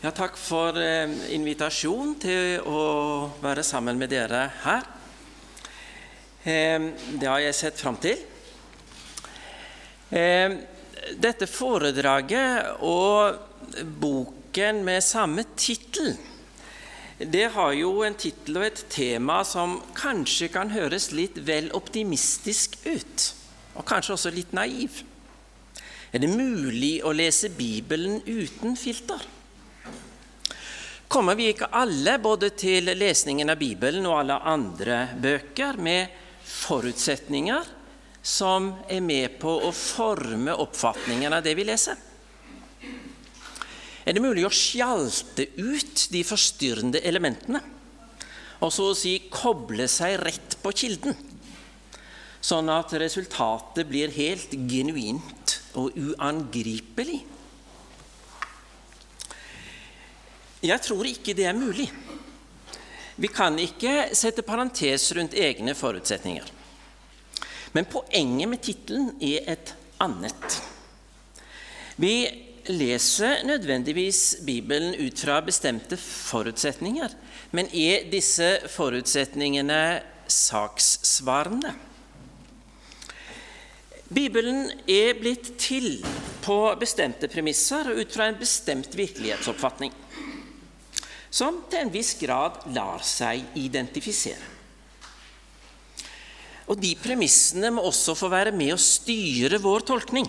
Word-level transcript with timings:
Ja, 0.00 0.08
takk 0.16 0.38
for 0.40 0.78
eh, 0.80 1.10
invitasjonen 1.36 2.14
til 2.16 2.62
å 2.64 2.82
være 3.42 3.60
sammen 3.60 3.98
med 4.00 4.08
dere 4.08 4.46
her. 4.62 4.86
Eh, 6.40 6.86
det 7.20 7.26
har 7.28 7.42
jeg 7.44 7.56
sett 7.58 7.76
fram 7.76 7.98
til. 8.00 8.22
Eh, 10.08 10.54
dette 11.20 11.44
foredraget 11.44 12.80
og 12.80 13.84
boken 14.00 14.80
med 14.86 15.04
samme 15.04 15.44
tittel 15.52 16.14
det 17.20 17.50
har 17.52 17.74
jo 17.76 17.90
en 18.00 18.16
tittel 18.16 18.56
og 18.56 18.64
et 18.70 18.80
tema 18.88 19.42
som 19.44 19.74
kanskje 19.98 20.48
kan 20.54 20.72
høres 20.72 21.10
litt 21.12 21.36
vel 21.44 21.68
optimistisk 21.76 22.78
ut, 22.86 23.26
og 23.76 23.84
kanskje 23.84 24.16
også 24.16 24.32
litt 24.32 24.56
naiv. 24.56 25.02
Er 26.08 26.24
det 26.24 26.32
mulig 26.32 27.02
å 27.04 27.12
lese 27.12 27.52
Bibelen 27.52 28.22
uten 28.24 28.80
filter? 28.80 29.28
Kommer 31.10 31.34
vi 31.34 31.50
ikke 31.50 31.72
alle, 31.74 32.18
både 32.22 32.52
til 32.54 32.86
lesningen 32.94 33.50
av 33.50 33.58
Bibelen 33.58 34.06
og 34.06 34.20
alle 34.20 34.36
andre 34.46 35.02
bøker, 35.18 35.80
med 35.82 36.12
forutsetninger 36.46 37.66
som 38.22 38.68
er 38.90 39.02
med 39.02 39.38
på 39.40 39.50
å 39.66 39.72
forme 39.74 40.54
oppfatningen 40.54 41.34
av 41.34 41.42
det 41.44 41.56
vi 41.58 41.66
leser? 41.66 41.98
Er 44.00 44.16
det 44.16 44.22
mulig 44.22 44.46
å 44.46 44.54
skjalte 44.54 45.48
ut 45.58 46.06
de 46.14 46.22
forstyrrende 46.26 47.02
elementene 47.06 47.60
og 48.60 48.72
så 48.74 48.90
å 48.90 48.96
si 48.96 49.16
koble 49.32 49.86
seg 49.88 50.18
rett 50.20 50.56
på 50.60 50.72
kilden, 50.76 51.14
sånn 52.44 52.68
at 52.72 52.92
resultatet 53.00 53.88
blir 53.88 54.12
helt 54.14 54.52
genuint 54.68 55.56
og 55.80 55.96
uangripelig? 55.96 57.22
Jeg 60.60 60.82
tror 60.84 61.08
ikke 61.08 61.32
det 61.36 61.46
er 61.48 61.56
mulig. 61.56 61.88
Vi 63.20 63.28
kan 63.32 63.56
ikke 63.60 64.10
sette 64.16 64.44
parentes 64.44 65.06
rundt 65.16 65.36
egne 65.36 65.72
forutsetninger. 65.76 66.44
Men 67.72 67.88
poenget 67.88 68.48
med 68.50 68.60
tittelen 68.64 69.14
er 69.24 69.48
et 69.54 69.72
annet. 70.00 70.56
Vi 72.00 72.14
leser 72.68 73.44
nødvendigvis 73.48 74.40
Bibelen 74.46 74.94
ut 75.00 75.20
fra 75.20 75.38
bestemte 75.44 75.96
forutsetninger, 75.96 77.12
men 77.56 77.68
er 77.72 78.10
disse 78.12 78.50
forutsetningene 78.68 79.80
sakssvarende? 80.28 81.72
Bibelen 84.10 84.68
er 84.90 85.16
blitt 85.20 85.54
til 85.60 86.00
på 86.44 86.58
bestemte 86.80 87.28
premisser 87.30 87.92
og 87.92 88.00
ut 88.02 88.12
fra 88.12 88.28
en 88.28 88.40
bestemt 88.40 88.96
virkelighetsoppfatning 88.98 89.94
som 91.30 91.62
til 91.70 91.84
en 91.84 91.92
viss 91.94 92.16
grad 92.18 92.58
lar 92.74 93.04
seg 93.06 93.54
identifisere. 93.58 94.58
Og 96.70 96.78
De 96.78 96.92
premissene 96.98 97.72
må 97.74 97.82
også 97.88 98.14
få 98.18 98.28
være 98.30 98.52
med 98.54 98.74
å 98.74 98.82
styre 98.82 99.58
vår 99.62 99.86
tolkning. 99.88 100.28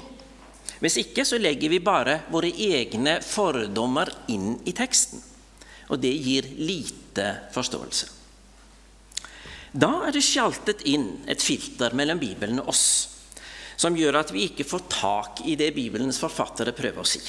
Hvis 0.81 0.97
ikke 1.03 1.25
så 1.27 1.37
legger 1.37 1.69
vi 1.69 1.81
bare 1.83 2.23
våre 2.33 2.49
egne 2.49 3.19
fordommer 3.21 4.09
inn 4.33 4.55
i 4.65 4.73
teksten. 4.73 5.21
Og 5.93 6.01
det 6.01 6.13
gir 6.15 6.47
lite 6.57 7.27
forståelse. 7.53 8.09
Da 9.71 9.91
er 10.07 10.15
det 10.15 10.23
sjaltet 10.25 10.81
inn 10.89 11.21
et 11.29 11.43
filter 11.43 11.93
mellom 11.95 12.19
Bibelen 12.19 12.59
og 12.63 12.73
oss, 12.73 12.85
som 13.79 13.95
gjør 13.95 14.19
at 14.19 14.33
vi 14.33 14.49
ikke 14.49 14.65
får 14.67 14.87
tak 14.91 15.43
i 15.47 15.55
det 15.59 15.69
Bibelens 15.77 16.19
forfattere 16.19 16.73
prøver 16.75 17.05
å 17.05 17.07
si. 17.07 17.21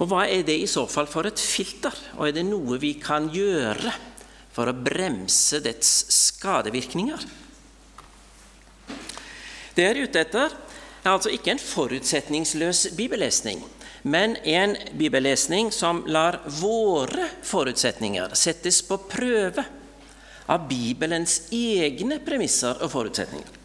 Og 0.00 0.08
Hva 0.08 0.24
er 0.24 0.44
det 0.46 0.56
i 0.62 0.70
så 0.70 0.86
fall 0.90 1.08
for 1.10 1.28
et 1.28 1.40
filter, 1.40 1.94
og 2.16 2.28
er 2.28 2.36
det 2.36 2.46
noe 2.48 2.78
vi 2.80 2.94
kan 3.00 3.28
gjøre 3.32 3.92
for 4.52 4.68
å 4.68 4.76
bremse 4.76 5.60
dets 5.64 5.90
skadevirkninger? 6.12 7.26
Det 9.72 9.84
jeg 9.84 9.92
er 9.92 10.02
ute 10.04 10.24
etter, 10.24 10.56
er 11.02 11.12
altså 11.12 11.32
ikke 11.34 11.54
en 11.54 11.62
forutsetningsløs 11.62 12.92
bibellesning, 12.96 13.62
men 14.02 14.36
en 14.48 14.74
bibellesning 14.98 15.70
som 15.74 16.02
lar 16.10 16.40
våre 16.60 17.28
forutsetninger 17.46 18.34
settes 18.38 18.82
på 18.86 18.98
prøve 19.10 19.64
av 20.50 20.68
Bibelens 20.68 21.44
egne 21.54 22.18
premisser 22.24 22.80
og 22.82 22.90
forutsetninger. 22.92 23.61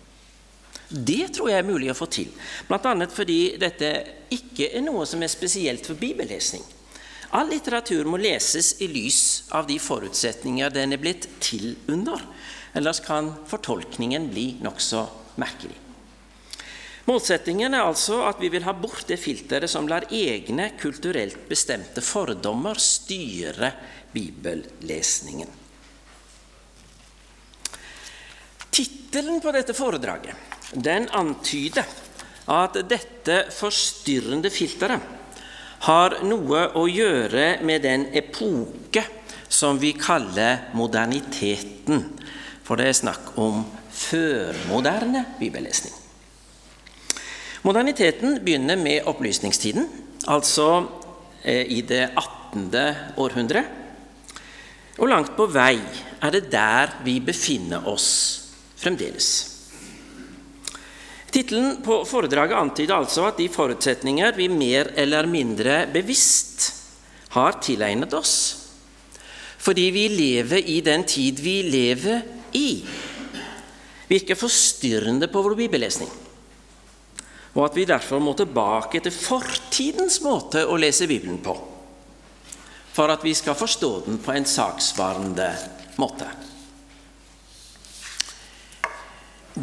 Det 0.90 1.34
tror 1.36 1.52
jeg 1.52 1.60
er 1.60 1.68
mulig 1.68 1.90
å 1.92 1.98
få 1.98 2.08
til, 2.08 2.30
bl.a. 2.70 2.94
fordi 3.12 3.58
dette 3.60 3.92
ikke 4.32 4.70
er 4.72 4.86
noe 4.86 5.04
som 5.10 5.24
er 5.24 5.32
spesielt 5.32 5.88
for 5.88 6.00
bibellesning. 6.00 6.64
All 7.36 7.50
litteratur 7.52 8.08
må 8.08 8.20
leses 8.22 8.78
i 8.80 8.88
lys 8.88 9.50
av 9.52 9.68
de 9.68 9.76
forutsetninger 9.84 10.72
den 10.72 10.96
er 10.96 11.02
blitt 11.02 11.28
til 11.44 11.74
under. 11.92 12.24
Ellers 12.78 13.02
kan 13.04 13.34
fortolkningen 13.52 14.30
bli 14.32 14.48
nokså 14.64 15.04
merkelig. 15.44 15.76
Målsettingen 17.08 17.76
er 17.76 17.88
altså 17.88 18.22
at 18.28 18.40
vi 18.40 18.50
vil 18.52 18.66
ha 18.68 18.74
bort 18.76 19.06
det 19.08 19.20
filteret 19.20 19.72
som 19.72 19.88
lar 19.88 20.08
egne 20.12 20.74
kulturelt 20.80 21.46
bestemte 21.52 22.04
fordommer 22.04 22.80
styre 22.80 23.74
bibellesningen. 24.16 25.52
Tittelen 28.72 29.40
på 29.44 29.56
dette 29.56 29.76
foredraget 29.76 30.47
den 30.74 31.08
antyder 31.16 31.88
at 32.48 32.80
dette 32.90 33.38
forstyrrende 33.56 34.52
filteret 34.52 35.16
har 35.88 36.18
noe 36.26 36.64
å 36.76 36.88
gjøre 36.90 37.60
med 37.68 37.84
den 37.86 38.08
epoke 38.18 39.04
som 39.48 39.80
vi 39.80 39.94
kaller 39.96 40.72
moderniteten. 40.76 42.04
For 42.66 42.80
det 42.80 42.90
er 42.90 42.98
snakk 42.98 43.36
om 43.40 43.62
førmoderne 43.94 45.24
bibellesning. 45.40 45.94
Moderniteten 47.68 48.40
begynner 48.44 48.80
med 48.80 49.08
opplysningstiden, 49.10 49.88
altså 50.28 50.88
eh, 51.44 51.66
i 51.68 51.82
det 51.82 52.10
18. 52.16 52.72
århundre. 53.20 53.64
Og 54.98 55.12
langt 55.12 55.36
på 55.38 55.48
vei 55.52 55.76
er 55.78 56.34
det 56.34 56.48
der 56.52 56.98
vi 57.06 57.20
befinner 57.24 57.86
oss 57.92 58.10
fremdeles. 58.80 59.57
Tittelen 61.38 61.84
på 61.86 62.00
foredraget 62.10 62.58
antyder 62.58 62.96
altså 62.96 63.28
at 63.28 63.38
de 63.38 63.46
forutsetninger 63.54 64.32
vi 64.34 64.48
mer 64.50 64.88
eller 64.98 65.28
mindre 65.30 65.84
bevisst 65.94 66.64
har 67.36 67.60
tilegnet 67.62 68.16
oss, 68.18 68.32
fordi 69.62 69.84
vi 69.94 70.08
lever 70.10 70.66
i 70.66 70.80
den 70.82 71.06
tid 71.06 71.38
vi 71.46 71.60
lever 71.68 72.24
i, 72.58 72.82
virker 74.10 74.40
forstyrrende 74.40 75.30
på 75.30 75.46
vår 75.46 75.54
bibellesning, 75.62 76.10
og 77.54 77.62
at 77.68 77.78
vi 77.78 77.86
derfor 77.86 78.18
må 78.18 78.34
tilbake 78.34 79.04
til 79.06 79.14
fortidens 79.14 80.18
måte 80.26 80.66
å 80.66 80.82
lese 80.82 81.06
Bibelen 81.06 81.38
på, 81.46 81.54
for 82.98 83.14
at 83.14 83.22
vi 83.22 83.38
skal 83.38 83.62
forstå 83.62 83.94
den 84.10 84.18
på 84.26 84.34
en 84.34 84.50
saksvarende 84.58 85.54
måte. 86.02 86.47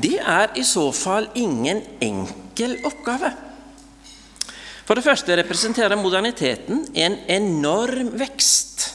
Det 0.02 0.18
er 0.18 0.54
i 0.58 0.64
så 0.66 0.88
fall 0.94 1.28
ingen 1.38 1.82
enkel 2.02 2.78
oppgave. 2.86 3.30
For 4.84 4.98
det 4.98 5.04
første 5.06 5.36
representerer 5.38 5.96
moderniteten 5.96 6.82
en 6.94 7.16
enorm 7.30 8.10
vekst 8.20 8.88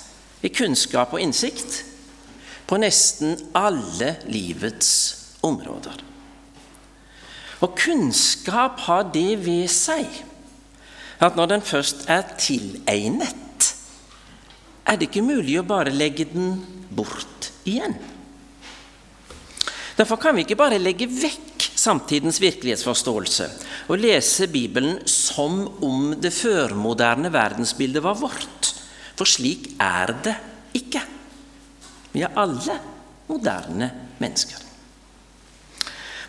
i 0.45 0.51
kunnskap 0.53 1.15
og 1.15 1.23
innsikt 1.23 1.83
på 2.69 2.77
nesten 2.77 3.39
alle 3.57 4.13
livets 4.29 4.91
områder. 5.43 6.03
Og 7.65 7.73
kunnskap 7.79 8.79
har 8.85 9.09
det 9.13 9.39
ved 9.43 9.65
seg 9.71 10.05
at 11.19 11.35
når 11.35 11.55
den 11.55 11.65
først 11.65 12.05
er 12.07 12.23
tilegnet, 12.39 13.73
er 14.87 14.95
det 14.97 15.09
ikke 15.09 15.25
mulig 15.25 15.57
å 15.59 15.67
bare 15.67 15.91
legge 15.93 16.29
den 16.29 16.53
bort 16.95 17.51
igjen. 17.67 17.97
Derfor 19.99 20.19
kan 20.21 20.37
vi 20.37 20.45
ikke 20.45 20.55
bare 20.59 20.79
legge 20.79 21.09
vekk 21.11 21.65
samtidens 21.79 22.39
virkelighetsforståelse 22.39 23.47
og 23.91 23.99
lese 23.99 24.47
Bibelen 24.51 25.01
som 25.09 25.65
om 25.83 26.13
det 26.15 26.31
førmoderne 26.35 27.31
verdensbildet 27.33 28.03
var 28.05 28.15
vårt. 28.19 28.71
For 29.19 29.27
slik 29.27 29.73
er 29.83 30.13
det 30.23 30.35
ikke. 30.79 31.01
Vi 32.13 32.23
er 32.23 32.39
alle 32.39 32.77
moderne 33.27 33.89
mennesker. 34.21 34.63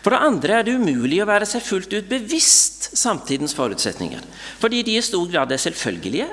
For 0.01 0.11
det 0.11 0.23
andre 0.25 0.57
er 0.57 0.65
det 0.65 0.75
umulig 0.75 1.21
å 1.21 1.29
være 1.29 1.47
seg 1.47 1.63
fullt 1.63 1.93
ut 1.93 2.09
bevisst 2.09 2.89
samtidens 2.97 3.53
forutsetninger, 3.55 4.23
fordi 4.59 4.81
de 4.83 4.97
i 4.97 5.05
stor 5.05 5.29
grad 5.29 5.53
er 5.53 5.61
selvfølgelige 5.61 6.27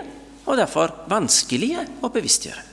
og 0.49 0.57
derfor 0.57 1.05
vanskelige 1.11 1.85
å 2.03 2.11
bevisstgjøre. 2.11 2.65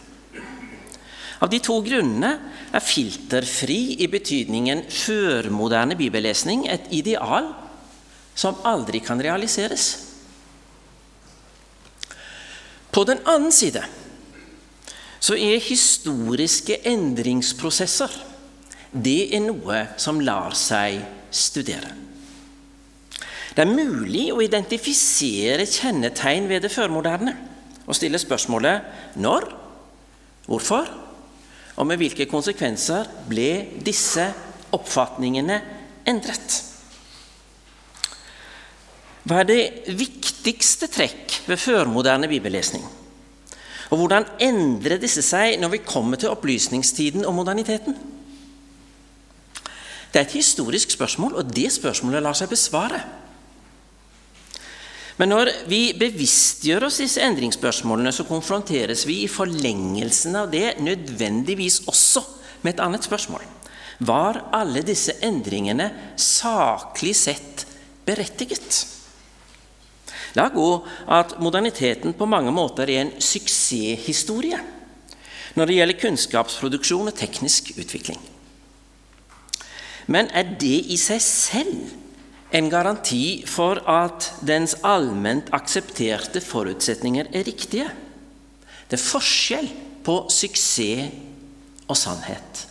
Av 1.44 1.52
de 1.52 1.60
to 1.64 1.82
grunnene 1.84 2.32
er 2.76 2.84
filterfri 2.84 3.98
i 4.04 4.08
betydningen 4.12 4.86
førmoderne 4.88 5.98
bibellesning 6.00 6.66
et 6.72 6.88
ideal 6.96 7.52
som 8.36 8.62
aldri 8.68 9.02
kan 9.04 9.20
realiseres. 9.24 9.90
På 12.96 13.04
den 13.08 13.20
annen 13.28 13.52
side 13.52 13.84
så 15.20 15.36
er 15.36 15.60
historiske 15.64 16.80
endringsprosesser 16.88 18.14
det 18.96 19.36
er 19.36 19.44
noe 19.44 19.82
som 20.00 20.22
lar 20.24 20.56
seg 20.56 21.02
studere. 21.36 21.92
Det 23.56 23.64
er 23.64 23.72
mulig 23.72 24.30
å 24.32 24.42
identifisere 24.44 25.68
kjennetegn 25.68 26.48
ved 26.48 26.64
det 26.64 26.72
førmoderne 26.72 27.34
og 27.86 27.96
stille 27.96 28.20
spørsmålet 28.20 29.20
når, 29.20 29.48
hvorfor 30.48 30.88
og 31.76 31.88
med 31.88 32.00
hvilke 32.00 32.28
konsekvenser 32.32 33.10
ble 33.28 33.50
disse 33.84 34.26
oppfatningene 34.76 35.60
endret. 36.08 36.62
Hva 39.26 39.42
er 39.42 39.50
det 39.50 39.96
viktigste 39.98 40.88
trekk 40.92 41.42
ved 41.50 41.60
førmoderne 41.60 42.30
bibellesning? 42.30 42.84
Og 43.90 44.00
hvordan 44.00 44.28
endrer 44.42 45.02
disse 45.02 45.24
seg 45.26 45.60
når 45.62 45.76
vi 45.76 45.86
kommer 45.86 46.20
til 46.22 46.32
opplysningstiden 46.34 47.26
og 47.26 47.36
moderniteten? 47.38 47.98
Det 50.14 50.22
er 50.22 50.28
et 50.30 50.38
historisk 50.38 50.94
spørsmål, 50.96 51.36
og 51.36 51.50
det 51.52 51.68
spørsmålet 51.76 52.24
lar 52.24 52.38
seg 52.38 52.48
besvare. 52.54 53.02
Men 55.16 55.32
når 55.32 55.52
vi 55.72 55.94
bevisstgjør 55.96 56.90
oss 56.90 57.00
disse 57.00 57.24
endringsspørsmålene, 57.24 58.12
så 58.12 58.26
konfronteres 58.28 59.06
vi 59.08 59.22
i 59.24 59.32
forlengelsen 59.32 60.36
av 60.36 60.50
det 60.52 60.76
nødvendigvis 60.84 61.86
også 61.88 62.24
med 62.66 62.74
et 62.74 62.84
annet 62.84 63.08
spørsmål. 63.08 63.46
Var 64.04 64.42
alle 64.56 64.84
disse 64.84 65.16
endringene 65.24 65.88
saklig 66.20 67.16
sett 67.16 67.64
berettiget? 68.08 68.84
La 70.36 70.50
gå 70.52 70.70
at 71.16 71.38
moderniteten 71.40 72.16
på 72.18 72.28
mange 72.28 72.52
måter 72.52 72.92
er 72.92 73.06
en 73.06 73.14
suksesshistorie 73.24 74.60
når 75.56 75.70
det 75.70 75.76
gjelder 75.78 76.02
kunnskapsproduksjon 76.02 77.08
og 77.08 77.16
teknisk 77.16 77.72
utvikling. 77.80 78.20
Men 80.12 80.28
er 80.36 80.58
det 80.60 80.82
i 80.92 80.98
seg 81.00 81.24
selv 81.24 81.94
en 82.56 82.70
garanti 82.72 83.44
for 83.48 83.82
at 83.92 84.30
dens 84.48 84.78
allment 84.88 85.50
aksepterte 85.56 86.40
forutsetninger 86.44 87.28
er 87.36 87.44
riktige? 87.48 87.90
Det 88.88 88.96
er 88.96 89.04
forskjell 89.04 89.68
på 90.06 90.22
suksess 90.32 91.10
og 91.90 91.98
sannhet. 92.00 92.62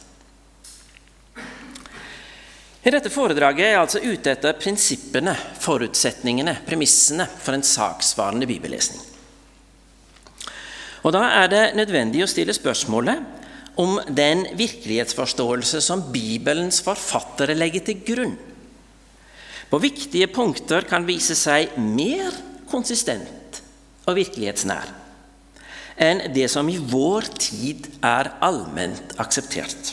I 2.85 2.93
dette 2.93 3.09
foredraget 3.13 3.65
er 3.65 3.71
jeg 3.73 3.81
altså 3.81 4.01
ute 4.05 4.33
etter 4.35 4.57
prinsippene, 4.61 5.33
forutsetningene, 5.61 6.59
premissene 6.67 7.25
for 7.41 7.57
en 7.57 7.65
saksvarende 7.65 8.49
bibellesning. 8.49 9.01
Og 11.05 11.13
Da 11.13 11.23
er 11.43 11.49
det 11.49 11.63
nødvendig 11.77 12.25
å 12.25 12.29
stille 12.29 12.57
spørsmålet 12.57 13.81
om 13.81 13.99
den 14.09 14.47
virkelighetsforståelse 14.57 15.81
som 15.85 16.07
Bibelens 16.13 16.81
forfattere 16.85 17.57
legger 17.57 17.85
til 17.85 18.05
grunn, 18.05 18.37
på 19.70 19.81
viktige 19.82 20.28
punkter 20.32 20.87
kan 20.88 21.06
vise 21.08 21.37
seg 21.38 21.78
mer 21.78 22.34
konsistent 22.70 23.62
og 24.05 24.19
virkelighetsnær 24.19 25.00
enn 25.94 26.25
det 26.34 26.49
som 26.50 26.69
i 26.70 26.78
vår 26.78 27.28
tid 27.38 27.87
er 28.02 28.32
allment 28.43 29.14
akseptert. 29.22 29.93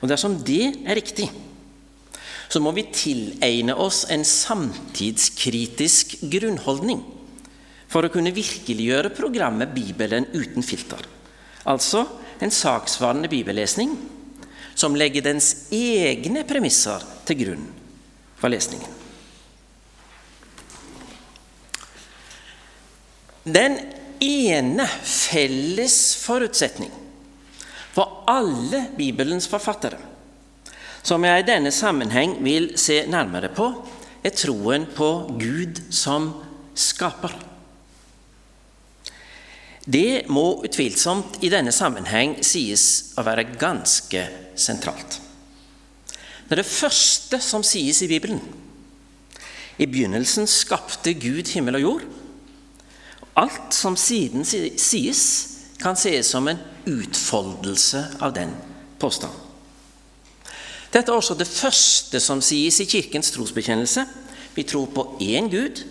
Og 0.00 0.10
Dersom 0.10 0.38
det 0.44 0.64
er 0.84 0.96
riktig, 0.96 1.28
så 2.50 2.60
må 2.62 2.72
vi 2.74 2.88
tilegne 2.92 3.76
oss 3.78 4.02
en 4.10 4.24
samtidskritisk 4.26 6.18
grunnholdning 6.32 7.02
for 7.90 8.06
å 8.06 8.12
kunne 8.12 8.34
virkeliggjøre 8.34 9.12
programmet 9.14 9.72
Bibelen 9.74 10.26
uten 10.34 10.64
filter. 10.66 11.02
Altså 11.68 12.04
en 12.40 12.52
saksvarende 12.54 13.30
bibellesning 13.30 13.94
som 14.78 14.96
legger 14.96 15.24
dens 15.26 15.68
egne 15.74 16.44
premisser 16.48 17.04
til 17.28 17.40
grunn 17.44 17.68
for 18.40 18.52
lesningen. 18.52 18.98
Den 23.44 23.78
ene 24.20 24.84
felles 25.04 25.96
forutsetning 26.20 26.92
for 27.94 28.24
alle 28.30 28.84
Bibelens 28.96 29.48
forfattere 29.50 30.10
som 31.02 31.24
jeg 31.24 31.42
i 31.42 31.48
denne 31.48 31.72
sammenheng 31.72 32.36
vil 32.44 32.72
se 32.78 33.02
nærmere 33.08 33.50
på, 33.54 33.70
er 34.24 34.36
troen 34.36 34.84
på 34.96 35.08
Gud 35.40 35.80
som 35.94 36.28
skaper. 36.76 37.32
Det 39.90 40.28
må 40.28 40.60
utvilsomt 40.66 41.40
i 41.42 41.48
denne 41.52 41.72
sammenheng 41.72 42.36
sies 42.44 42.84
å 43.18 43.24
være 43.26 43.48
ganske 43.56 44.26
sentralt. 44.60 45.16
Det 46.50 46.56
er 46.56 46.64
det 46.64 46.66
første 46.66 47.38
som 47.38 47.62
sies 47.62 48.00
i 48.02 48.08
Bibelen. 48.10 48.40
I 49.78 49.86
begynnelsen 49.86 50.48
skapte 50.50 51.12
Gud 51.14 51.46
himmel 51.54 51.78
og 51.78 51.84
jord. 51.84 52.08
Alt 53.38 53.70
som 53.70 53.94
siden 53.94 54.42
sies, 54.42 55.22
kan 55.78 55.94
sies 55.94 56.26
som 56.34 56.50
en 56.50 56.58
utfoldelse 56.90 58.02
av 58.18 58.34
den 58.34 58.56
påstanden. 58.98 59.38
Dette 60.90 61.14
er 61.14 61.20
også 61.20 61.38
det 61.38 61.46
første 61.46 62.18
som 62.18 62.42
sies 62.42 62.80
i 62.82 62.88
Kirkens 62.90 63.30
trosbekjennelse. 63.30 64.02
Vi 64.58 64.66
tror 64.66 64.90
på 64.90 65.06
én 65.22 65.46
Gud, 65.54 65.84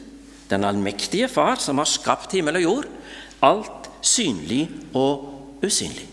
den 0.51 0.67
allmektige 0.67 1.31
Far, 1.31 1.55
som 1.55 1.79
har 1.79 1.87
skapt 1.87 2.35
himmel 2.35 2.59
og 2.59 2.67
jord, 2.67 2.93
alt 3.39 3.87
synlig 4.03 4.65
og 4.91 5.63
usynlig. 5.63 6.03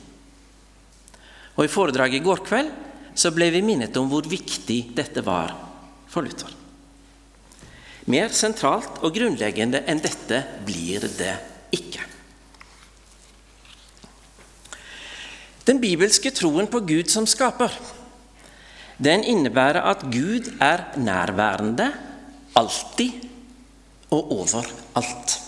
Og 1.59 1.67
I 1.67 1.73
foredraget 1.73 2.21
i 2.21 2.27
går 2.31 2.47
kveld 2.47 2.86
så 3.17 3.33
ble 3.35 3.49
vi 3.55 3.65
minnet 3.65 3.97
om 3.97 4.11
hvor 4.11 4.29
viktig 4.29 4.81
dette 4.97 5.25
var 5.25 5.55
for 6.13 6.27
Luther. 6.27 6.53
Mer 8.13 8.31
sentralt 8.37 9.01
og 9.03 9.17
grunnleggende 9.17 9.83
enn 9.91 10.03
dette 10.05 10.43
blir 10.67 11.09
det 11.19 11.33
ikke. 11.75 12.05
Den 15.67 15.81
bibelske 15.83 16.31
troen 16.31 16.69
på 16.71 16.85
Gud 16.87 17.11
som 17.11 17.27
skaper 17.27 17.73
den 18.97 19.25
innebærer 19.29 19.85
at 19.85 20.07
Gud 20.09 20.49
er 20.63 20.97
nærværende 20.97 21.91
alltid 22.57 23.13
og 24.11 24.33
overalt. 24.33 25.41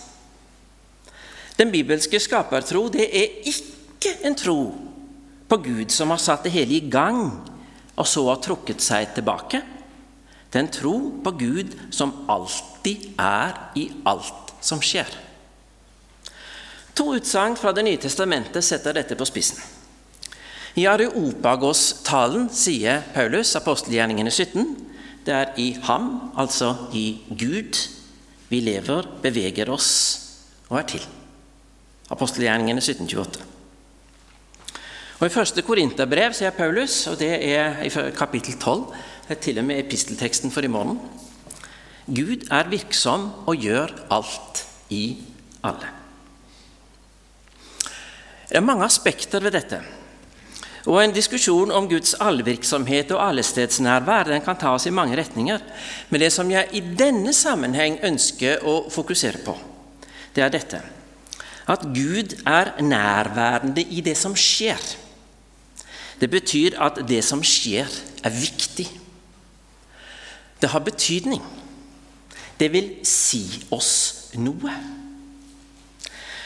Den 1.57 1.71
bibelske 1.71 2.19
skapertro 2.19 2.87
det 2.93 3.07
er 3.09 3.39
ikke 3.49 4.13
en 4.23 4.35
tro 4.37 4.59
på 5.49 5.57
Gud 5.57 5.89
som 5.91 6.13
har 6.13 6.21
satt 6.21 6.45
det 6.45 6.53
hele 6.53 6.77
i 6.77 6.89
gang, 6.91 7.33
og 7.99 8.07
så 8.07 8.23
har 8.29 8.39
trukket 8.43 8.81
seg 8.83 9.11
tilbake. 9.17 9.61
Det 10.49 10.57
er 10.57 10.65
en 10.65 10.71
tro 10.73 10.95
på 11.23 11.33
Gud 11.37 11.75
som 11.93 12.13
alltid 12.31 13.11
er 13.19 13.57
i 13.77 13.89
alt 14.09 14.53
som 14.65 14.81
skjer. 14.81 15.09
To 16.97 17.13
utsagn 17.15 17.55
fra 17.59 17.71
Det 17.71 17.85
nye 17.85 17.99
testamentet 18.01 18.65
setter 18.65 18.95
dette 18.97 19.15
på 19.15 19.27
spissen. 19.27 19.59
I 20.79 20.85
Areopagos-talen 20.87 22.47
sier 22.53 23.01
Paulus, 23.13 23.55
apostelgjerningene 23.57 24.31
17, 24.31 24.65
det 25.25 25.35
er 25.35 25.53
i 25.59 25.71
ham, 25.83 26.31
altså 26.39 26.73
i 26.95 27.21
Gud, 27.29 27.77
vi 28.49 28.61
lever, 28.63 29.07
beveger 29.21 29.69
oss 29.73 29.89
og 30.69 30.79
er 30.81 30.89
til. 30.95 31.07
Apostelgjerningene 32.09 32.81
1728. 32.81 33.48
Og 35.19 35.27
I 35.27 35.33
første 35.33 35.63
Korinterbrev 35.67 36.31
sier 36.31 36.53
Paulus, 36.55 37.01
og 37.11 37.17
det 37.19 37.33
er 37.43 37.81
i 37.83 37.89
kapittel 38.15 38.55
12, 38.55 38.85
det 39.27 39.35
er 39.35 39.41
til 39.43 39.57
og 39.59 39.65
med 39.67 39.81
epistelteksten 39.81 40.51
for 40.51 40.63
i 40.63 40.71
morgen 40.71 40.99
Gud 42.07 42.47
er 42.49 42.69
virksom 42.71 43.27
og 43.45 43.59
gjør 43.59 43.91
alt 44.15 44.61
i 44.89 45.03
alle. 45.61 45.89
Det 48.49 48.57
er 48.57 48.65
mange 48.65 48.87
aspekter 48.87 49.43
ved 49.43 49.53
dette. 49.53 49.81
Og 50.87 51.03
En 51.03 51.13
diskusjon 51.13 51.71
om 51.71 51.89
Guds 51.89 52.15
allvirksomhet 52.15 53.11
og 53.11 53.21
allestedsnærvær 53.27 54.31
den 54.31 54.41
kan 54.41 54.57
ta 54.57 54.71
oss 54.73 54.87
i 54.87 54.95
mange 54.95 55.19
retninger. 55.19 55.59
Men 56.09 56.21
det 56.21 56.31
som 56.33 56.49
jeg 56.49 56.71
i 56.73 56.79
denne 56.79 57.33
sammenheng 57.33 57.99
ønsker 58.07 58.63
å 58.65 58.89
fokusere 58.89 59.43
på, 59.45 59.57
det 60.33 60.47
er 60.47 60.55
dette 60.55 60.81
at 61.69 61.83
Gud 61.93 62.33
er 62.47 62.81
nærværende 62.81 63.83
i 63.83 64.01
det 64.01 64.17
som 64.17 64.33
skjer. 64.33 64.81
Det 66.19 66.29
betyr 66.29 66.75
at 66.83 66.99
det 67.07 67.21
som 67.23 67.43
skjer, 67.45 67.87
er 68.23 68.35
viktig. 68.35 68.87
Det 70.59 70.69
har 70.69 70.83
betydning. 70.83 71.43
Det 72.59 72.67
vil 72.73 72.89
si 73.07 73.45
oss 73.71 74.33
noe. 74.35 74.73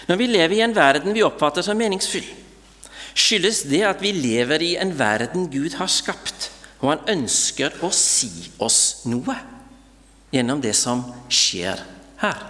Når 0.07 0.19
vi 0.19 0.27
lever 0.29 0.59
i 0.59 0.63
en 0.65 0.75
verden 0.75 1.15
vi 1.15 1.23
oppfatter 1.25 1.65
som 1.65 1.79
meningsfull, 1.79 2.25
skyldes 3.17 3.63
det 3.69 3.81
at 3.87 4.01
vi 4.03 4.11
lever 4.13 4.61
i 4.61 4.75
en 4.77 4.93
verden 4.99 5.47
Gud 5.49 5.77
har 5.79 5.89
skapt, 5.89 6.51
og 6.83 6.91
han 6.91 7.05
ønsker 7.15 7.79
å 7.81 7.89
si 7.95 8.29
oss 8.61 9.07
noe 9.09 9.37
gjennom 10.33 10.61
det 10.61 10.75
som 10.77 11.01
skjer 11.31 11.81
her. 12.21 12.45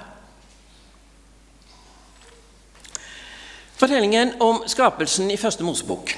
Fortellingen 3.79 4.37
om 4.43 4.63
skapelsen 4.69 5.31
i 5.31 5.39
Første 5.39 5.65
Mosebok 5.67 6.15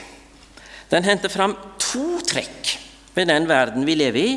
den 0.91 1.07
henter 1.07 1.31
fram 1.33 1.55
to 1.81 2.19
trekk 2.25 2.75
ved 3.15 3.29
den 3.31 3.47
verden 3.49 3.85
vi 3.87 3.95
lever 3.97 4.21
i, 4.21 4.33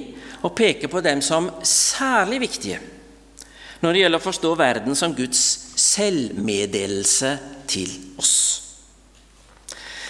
og 0.47 0.55
peker 0.55 0.90
på 0.90 1.02
dem 1.02 1.21
som 1.25 1.50
særlig 1.67 2.40
viktige 2.47 2.78
når 3.78 3.95
det 3.95 4.00
gjelder 4.02 4.19
å 4.21 4.26
forstå 4.26 4.55
verden 4.59 4.97
som 4.99 5.14
Guds 5.14 5.43
selvmeddelelse 5.78 7.33
til 7.71 7.93
oss. 8.19 8.35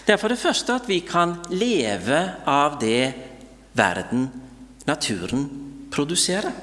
Det 0.06 0.14
er 0.14 0.20
for 0.20 0.32
det 0.32 0.40
første 0.40 0.78
at 0.78 0.86
vi 0.88 1.02
kan 1.04 1.34
leve 1.52 2.20
av 2.48 2.78
det 2.80 3.10
verden, 3.76 4.24
naturen, 4.88 5.44
produserer. 5.92 6.54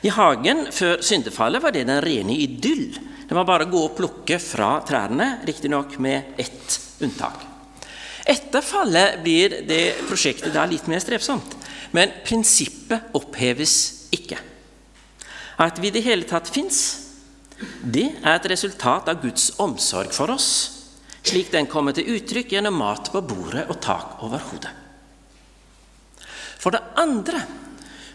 I 0.00 0.12
hagen 0.14 0.68
før 0.72 1.02
syndefallet 1.04 1.60
var 1.60 1.74
det 1.74 1.84
den 1.88 2.00
rene 2.00 2.36
idyll. 2.38 2.86
Det 3.28 3.36
var 3.36 3.44
bare 3.48 3.66
å 3.68 3.72
gå 3.74 3.84
og 3.90 3.96
plukke 3.98 4.38
fra 4.40 4.78
trærne, 4.88 5.42
riktignok 5.44 5.98
med 6.00 6.38
ett 6.40 6.80
unntak. 7.04 7.47
Etter 8.28 8.60
fallet 8.64 9.22
blir 9.24 9.62
det 9.68 9.96
prosjektet 10.04 10.52
da 10.52 10.66
litt 10.68 10.88
mer 10.90 11.00
strevsomt, 11.00 11.54
men 11.96 12.12
prinsippet 12.26 13.14
oppheves 13.16 13.74
ikke. 14.12 14.36
At 15.58 15.80
vi 15.80 15.88
i 15.88 15.94
det 15.94 16.04
hele 16.04 16.28
tatt 16.28 16.50
fins, 16.52 16.80
det 17.82 18.10
er 18.20 18.34
et 18.36 18.50
resultat 18.52 19.08
av 19.10 19.22
Guds 19.22 19.50
omsorg 19.58 20.12
for 20.14 20.30
oss, 20.30 20.50
slik 21.24 21.50
den 21.52 21.66
kommer 21.70 21.96
til 21.96 22.10
uttrykk 22.18 22.52
gjennom 22.54 22.76
mat 22.78 23.10
på 23.12 23.24
bordet 23.24 23.64
og 23.72 23.80
tak 23.82 24.20
over 24.26 24.44
hodet. 24.50 24.74
For 26.58 26.74
det 26.74 26.84
andre 27.00 27.42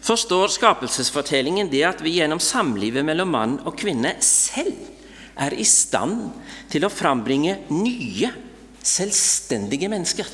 forstår 0.03 0.51
skapelsesfortellingen 0.53 1.71
det 1.71 1.83
at 1.87 2.01
vi 2.03 2.17
gjennom 2.19 2.41
samlivet 2.43 3.05
mellom 3.07 3.31
mann 3.33 3.59
og 3.63 3.77
kvinne 3.79 4.13
selv 4.23 4.77
er 5.39 5.55
i 5.57 5.65
stand 5.65 6.29
til 6.71 6.85
å 6.85 6.91
frambringe 6.91 7.63
nye, 7.73 8.29
selvstendige 8.83 9.89
mennesker. 9.89 10.27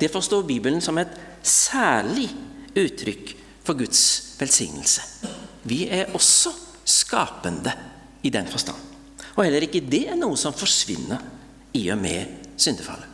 Det 0.00 0.10
forstår 0.12 0.46
Bibelen 0.46 0.80
som 0.84 0.98
et 0.98 1.12
særlig 1.42 2.28
uttrykk 2.76 3.34
for 3.64 3.78
Guds 3.78 4.34
velsignelse. 4.38 5.02
Vi 5.64 5.86
er 5.88 6.12
også 6.14 6.52
skapende 6.84 7.72
i 8.22 8.30
den 8.30 8.46
forstand. 8.48 8.76
Og 9.36 9.44
heller 9.44 9.64
ikke 9.66 9.82
det 9.82 10.06
er 10.12 10.18
noe 10.18 10.36
som 10.38 10.54
forsvinner 10.54 11.22
i 11.74 11.88
og 11.90 11.98
med 11.98 12.54
syndefallet. 12.60 13.10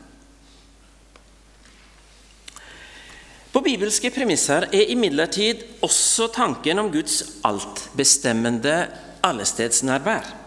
På 3.50 3.62
bibelske 3.66 4.12
premisser 4.14 4.68
er 4.70 4.92
imidlertid 4.92 5.64
også 5.82 6.28
tanken 6.34 6.78
om 6.78 6.90
Guds 6.92 7.22
altbestemmende 7.44 8.84
allestedsnærvær. 9.26 10.39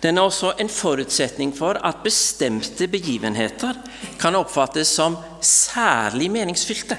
Den 0.00 0.16
er 0.16 0.24
også 0.24 0.54
en 0.60 0.70
forutsetning 0.72 1.52
for 1.56 1.76
at 1.84 2.00
bestemte 2.04 2.88
begivenheter 2.88 3.76
kan 4.20 4.38
oppfattes 4.38 4.88
som 4.96 5.18
særlig 5.44 6.30
meningsfylte. 6.32 6.96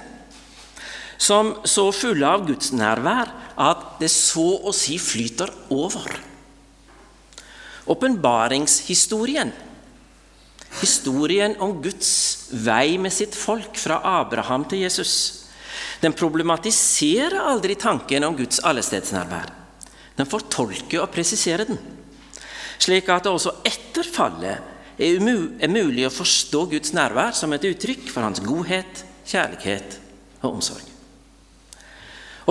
Som 1.22 1.56
så 1.66 1.88
fulle 1.94 2.28
av 2.30 2.46
Guds 2.46 2.72
nærvær 2.74 3.34
at 3.62 3.86
det 4.02 4.10
så 4.14 4.46
å 4.66 4.74
si 4.74 4.98
flyter 5.02 5.50
over. 5.74 6.14
Åpenbaringshistorien, 7.90 9.52
historien 10.82 11.58
om 11.62 11.80
Guds 11.82 12.12
vei 12.54 12.98
med 13.02 13.14
sitt 13.14 13.36
folk 13.38 13.78
fra 13.82 14.00
Abraham 14.22 14.66
til 14.70 14.86
Jesus, 14.86 15.16
den 16.02 16.14
problematiserer 16.18 17.42
aldri 17.42 17.76
tanken 17.78 18.26
om 18.26 18.38
Guds 18.38 18.62
allestedsnærvær. 18.66 19.50
Den 20.18 20.30
fortolker 20.30 21.02
og 21.04 21.12
presiserer 21.14 21.70
den, 21.70 21.82
slik 22.82 23.10
at 23.14 23.26
det 23.26 23.34
også 23.34 23.60
etter 23.68 24.08
fallet 24.08 24.70
er 25.02 25.72
mulig 25.72 26.06
å 26.08 26.14
forstå 26.14 26.66
Guds 26.76 26.94
nærvær 26.98 27.34
som 27.38 27.54
et 27.56 27.66
uttrykk 27.72 28.10
for 28.12 28.26
hans 28.26 28.42
godhet, 28.44 29.04
kjærlighet 29.26 29.98
og 30.42 30.58
omsorg. 30.58 30.88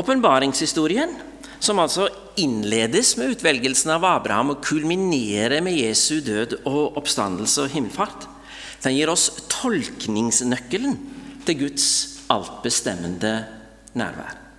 Åpenbaringshistorien, 0.00 1.12
som 1.60 1.80
altså 1.82 2.06
innledes 2.40 3.16
med 3.20 3.34
utvelgelsen 3.34 3.92
av 3.92 4.06
Abraham 4.08 4.54
og 4.54 4.62
kulminerer 4.64 5.60
med 5.64 5.76
Jesu 5.76 6.22
død 6.25 6.60
og 6.64 6.96
oppstandelse 7.00 7.66
og 7.66 7.75
himmelfart, 7.75 8.28
den 8.80 8.96
gir 8.96 9.12
oss 9.12 9.28
tolkningsnøkkelen 9.52 10.96
til 11.44 11.58
Guds 11.66 11.88
altbestemmende 12.32 13.34
nærvær. 13.99 14.50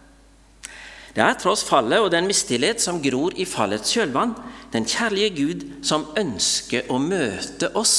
Det 1.12 1.24
er 1.24 1.40
tross 1.40 1.64
fallet 1.68 2.00
og 2.00 2.12
den 2.14 2.30
mistillit 2.30 2.80
som 2.84 3.02
gror 3.04 3.36
i 3.36 3.46
fallets 3.48 3.92
kjølvann, 3.92 4.36
den 4.72 4.88
kjærlige 4.88 5.32
Gud 5.36 5.66
som 5.84 6.08
ønsker 6.18 6.88
å 6.92 7.00
møte 7.04 7.72
oss 7.76 7.96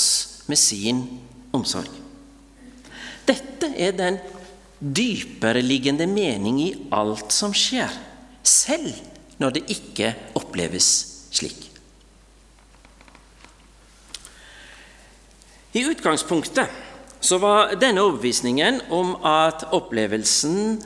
med 0.48 0.60
sin 0.60 1.02
omsorg. 1.52 1.90
Dette 3.28 3.68
er 3.76 3.92
den 3.96 4.16
dypereliggende 4.80 6.08
mening 6.10 6.58
i 6.64 6.70
alt 6.90 7.34
som 7.34 7.52
skjer, 7.54 7.92
selv 8.42 8.96
når 9.38 9.58
det 9.58 9.66
ikke 9.76 10.14
oppleves 10.38 10.88
slik. 11.34 11.68
I 15.72 15.84
utgangspunktet 15.88 16.68
så 17.22 17.38
var 17.40 17.76
denne 17.80 18.02
overbevisningen 18.02 18.82
om 18.92 19.14
at 19.24 19.68
opplevelsen 19.72 20.80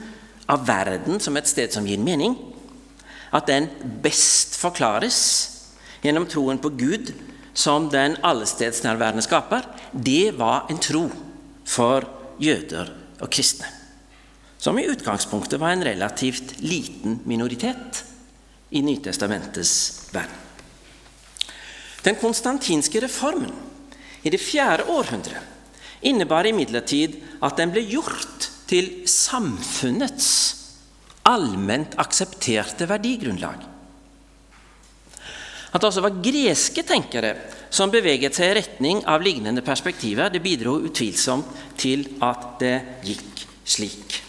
av 0.49 0.67
verden 0.69 1.21
som 1.23 1.37
et 1.37 1.49
sted 1.51 1.73
som 1.75 1.87
gir 1.87 2.01
mening, 2.03 2.37
at 3.35 3.49
den 3.51 3.69
best 4.03 4.55
forklares 4.59 5.19
gjennom 6.05 6.29
troen 6.31 6.61
på 6.63 6.71
Gud 6.79 7.15
som 7.57 7.89
den 7.91 8.19
allestedsnærværende 8.25 9.25
skaper, 9.27 9.67
det 9.93 10.37
var 10.39 10.71
en 10.71 10.79
tro 10.83 11.09
for 11.67 12.07
jøder 12.43 12.93
og 13.19 13.33
kristne 13.33 13.77
som 14.59 14.79
i 14.79 14.87
utgangspunktet 14.89 15.61
var 15.61 15.77
en 15.77 15.85
relativt 15.85 16.57
liten 16.59 17.21
minoritet 17.29 18.03
i 18.75 18.83
Nytestamentets 18.83 20.09
verden. 20.11 20.43
Den 22.03 22.19
konstantinske 22.19 23.03
reformen 23.05 23.53
i 24.27 24.31
det 24.31 24.41
fjerde 24.43 24.89
århundret 24.91 26.03
innebar 26.07 26.47
imidlertid 26.47 27.19
at 27.47 27.59
den 27.59 27.73
ble 27.75 27.83
gjort 27.87 28.49
til 28.71 28.91
samfunnets 29.11 30.29
allment 31.27 31.97
aksepterte 32.01 32.87
verdigrunnlag. 32.89 33.65
At 35.77 35.83
det 35.83 35.89
også 35.91 36.05
var 36.05 36.21
greske 36.25 36.85
tenkere 36.87 37.35
som 37.75 37.91
beveget 37.93 38.37
seg 38.37 38.53
i 38.53 38.57
retning 38.61 39.03
av 39.11 39.25
lignende 39.25 39.65
perspektiver, 39.67 40.31
det 40.31 40.41
bidro 40.45 40.79
utvilsomt 40.87 41.51
til 41.77 42.07
at 42.25 42.47
det 42.63 42.77
gikk 43.05 43.43
slik 43.67 44.21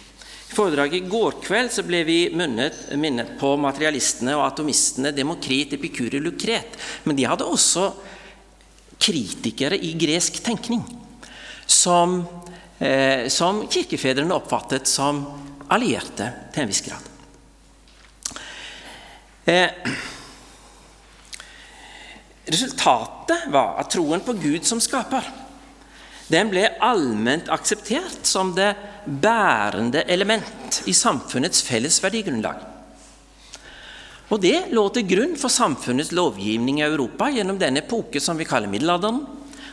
I 0.50 0.58
foredraget 0.58 0.98
i 0.98 1.08
går 1.08 1.38
kveld 1.46 1.72
ble 1.86 2.02
vi 2.08 2.18
minnet, 2.34 3.38
på 3.40 3.54
materialistene 3.62 4.34
og 4.36 4.48
atomistene 4.48 5.14
Demokrit, 5.14 5.76
Epikuri, 5.78 6.20
Lukret. 6.24 6.76
Men 7.06 7.16
de 7.16 7.28
hadde 7.30 7.46
også 7.46 7.92
kritikere 8.98 9.78
i 9.78 9.94
gresk 10.00 10.42
tenkning 10.44 10.82
som, 11.68 12.24
eh, 12.80 13.28
som 13.34 13.64
kirkefedrene 13.68 14.36
oppfattet 14.36 14.88
som 14.90 15.24
allierte 15.70 16.30
til 16.54 16.64
en 16.64 16.72
viss 16.72 16.84
grad. 16.86 17.10
Eh, 19.48 19.92
resultatet 22.48 23.50
var 23.52 23.76
at 23.82 23.92
troen 23.92 24.24
på 24.24 24.36
Gud 24.40 24.68
som 24.68 24.82
skaper 24.84 25.28
den 26.28 26.50
ble 26.52 26.66
allment 26.84 27.48
akseptert 27.54 28.28
som 28.28 28.52
det 28.56 28.74
bærende 29.06 30.04
element 30.12 30.82
i 30.92 30.96
samfunnets 30.96 31.62
felles 31.64 32.02
verdigrunnlag. 32.04 32.66
Og 34.28 34.42
Det 34.44 34.74
lå 34.76 34.84
til 34.92 35.08
grunn 35.08 35.38
for 35.40 35.48
samfunnets 35.48 36.12
lovgivning 36.12 36.82
i 36.82 36.88
Europa 36.88 37.30
gjennom 37.32 37.60
den 37.60 37.80
epoke 37.80 38.20
som 38.20 38.36
vi 38.36 38.48
kaller 38.48 38.68
middelalderen, 38.68 39.22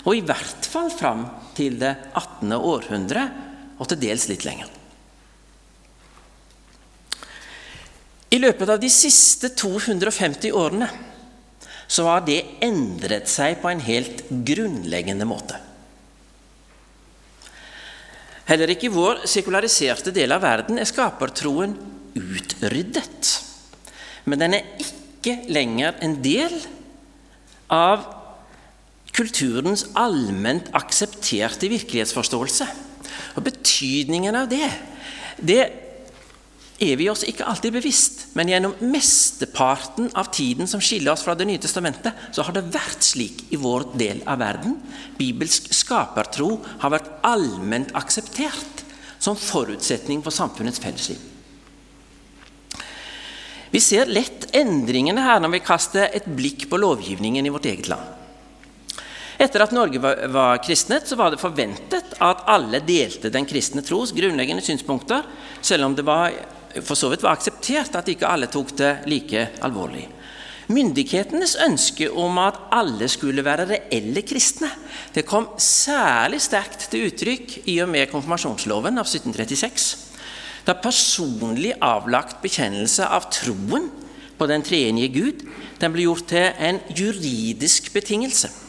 og 0.05 0.17
i 0.17 0.23
hvert 0.25 0.69
fall 0.69 0.91
fram 0.93 1.25
til 1.57 1.79
det 1.81 1.95
18. 2.13 2.53
århundre, 2.57 3.25
og 3.81 3.89
til 3.91 4.01
dels 4.05 4.29
litt 4.31 4.45
lenger. 4.47 4.69
I 8.35 8.41
løpet 8.43 8.71
av 8.71 8.81
de 8.83 8.91
siste 8.91 9.51
250 9.55 10.55
årene 10.55 10.89
så 11.87 12.07
har 12.09 12.25
det 12.27 12.41
endret 12.65 13.29
seg 13.31 13.61
på 13.63 13.71
en 13.71 13.83
helt 13.85 14.25
grunnleggende 14.47 15.27
måte. 15.29 15.61
Heller 18.49 18.73
ikke 18.75 18.91
i 18.91 18.93
vår 18.93 19.23
sekulariserte 19.31 20.13
del 20.13 20.35
av 20.35 20.43
verden 20.45 20.81
er 20.81 20.89
skapertroen 20.89 21.77
utryddet. 22.19 23.31
Men 24.29 24.43
den 24.43 24.59
er 24.59 24.83
ikke 24.83 25.39
lenger 25.53 25.97
en 26.05 26.19
del 26.25 26.59
av 27.73 28.05
kulturens 29.15 29.87
allment 29.95 30.71
aksepterte 30.75 31.71
virkelighetsforståelse. 31.71 32.67
Og 33.39 33.47
Betydningen 33.47 34.37
av 34.39 34.51
det, 34.51 34.67
det 35.39 35.63
er 36.85 36.97
vi 36.99 37.07
oss 37.11 37.23
ikke 37.27 37.47
alltid 37.47 37.77
bevisst, 37.77 38.25
men 38.35 38.51
gjennom 38.51 38.75
mesteparten 38.83 40.09
av 40.19 40.33
tiden 40.35 40.67
som 40.71 40.83
skiller 40.83 41.13
oss 41.15 41.23
fra 41.23 41.37
Det 41.39 41.47
nye 41.47 41.63
testamentet, 41.63 42.13
så 42.35 42.43
har 42.43 42.57
det 42.57 42.67
vært 42.75 43.07
slik 43.07 43.45
i 43.55 43.61
vår 43.61 43.93
del 43.99 44.25
av 44.27 44.41
verden. 44.43 44.81
Bibelsk 45.19 45.71
skapertro 45.75 46.59
har 46.83 46.95
vært 46.97 47.13
allment 47.23 47.95
akseptert 47.95 48.83
som 49.23 49.39
forutsetning 49.39 50.25
for 50.25 50.35
samfunnets 50.35 50.83
fellesliv. 50.83 51.23
Vi 53.71 53.81
ser 53.83 54.11
lett 54.11 54.51
endringene 54.55 55.23
her 55.25 55.41
når 55.43 55.57
vi 55.57 55.65
kaster 55.67 56.11
et 56.15 56.27
blikk 56.31 56.69
på 56.71 56.79
lovgivningen 56.79 57.47
i 57.47 57.51
vårt 57.55 57.67
eget 57.71 57.89
land. 57.91 58.24
Etter 59.35 59.65
at 59.65 59.73
Norge 59.75 59.99
var, 59.99 60.21
var 60.31 60.61
kristnet, 60.63 61.09
så 61.09 61.19
var 61.19 61.33
det 61.33 61.43
forventet 61.43 62.15
at 62.23 62.45
alle 62.51 62.79
delte 62.87 63.33
den 63.35 63.47
kristne 63.49 63.83
tros 63.83 64.15
grunnleggende 64.15 64.63
synspunkter, 64.63 65.25
selv 65.65 65.89
om 65.89 65.97
det 65.99 66.07
var, 66.07 66.31
for 66.83 66.99
så 66.99 67.11
vidt 67.11 67.25
var 67.25 67.35
akseptert 67.35 67.97
at 67.99 68.11
ikke 68.11 68.31
alle 68.31 68.51
tok 68.53 68.75
det 68.79 68.93
like 69.11 69.49
alvorlig. 69.67 70.07
Myndighetenes 70.71 71.59
ønske 71.61 72.07
om 72.09 72.39
at 72.41 72.57
alle 72.73 73.09
skulle 73.13 73.45
være 73.45 73.67
reelle 73.69 74.23
kristne, 74.25 74.71
det 75.13 75.27
kom 75.29 75.51
særlig 75.61 76.41
sterkt 76.41 76.87
til 76.93 77.11
uttrykk 77.11 77.59
i 77.69 77.81
og 77.85 77.91
med 77.93 78.09
konfirmasjonsloven 78.15 79.03
av 79.03 79.05
1736, 79.11 79.91
da 80.65 80.79
personlig 80.81 81.75
avlagt 81.85 82.39
bekjennelse 82.41 83.05
av 83.13 83.29
troen 83.35 83.91
på 84.39 84.49
den 84.49 84.65
treenige 84.65 85.13
Gud 85.13 85.45
den 85.83 85.93
ble 85.93 86.07
gjort 86.07 86.31
til 86.31 86.55
en 86.65 86.81
juridisk 86.97 87.93
betingelse 87.93 88.64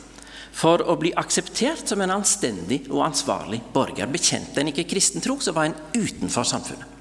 for 0.56 0.80
å 0.88 0.96
bli 1.00 1.12
akseptert 1.20 1.90
som 1.90 2.02
en 2.04 2.14
anstendig 2.16 2.86
og 2.88 3.04
ansvarlig 3.10 3.60
borger. 3.74 4.08
Bekjente 4.12 4.62
en 4.62 4.72
ikke 4.72 4.88
kristen 4.88 5.24
tro, 5.24 5.36
så 5.44 5.52
var 5.56 5.68
en 5.68 5.78
utenfor 5.98 6.48
samfunnet. 6.48 6.92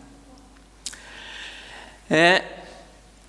Eh, 2.11 2.39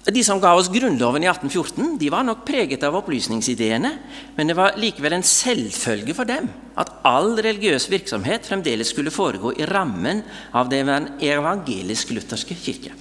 de 0.05 0.21
som 0.25 0.37
ga 0.41 0.51
oss 0.53 0.69
Grunnloven 0.69 1.23
i 1.23 1.29
1814, 1.29 1.95
de 2.01 2.09
var 2.13 2.25
nok 2.25 2.43
preget 2.45 2.83
av 2.85 2.97
opplysningsideene, 2.99 3.91
men 4.37 4.49
det 4.49 4.57
var 4.57 4.77
likevel 4.77 5.15
en 5.17 5.25
selvfølge 5.25 6.13
for 6.17 6.29
dem 6.29 6.49
at 6.77 6.91
all 7.07 7.33
religiøs 7.41 7.87
virksomhet 7.89 8.45
fremdeles 8.45 8.91
skulle 8.93 9.13
foregå 9.13 9.55
i 9.57 9.65
rammen 9.69 10.21
av 10.53 10.69
den 10.69 10.91
evangelisk-lutherske 11.25 12.57
kirke. 12.59 12.93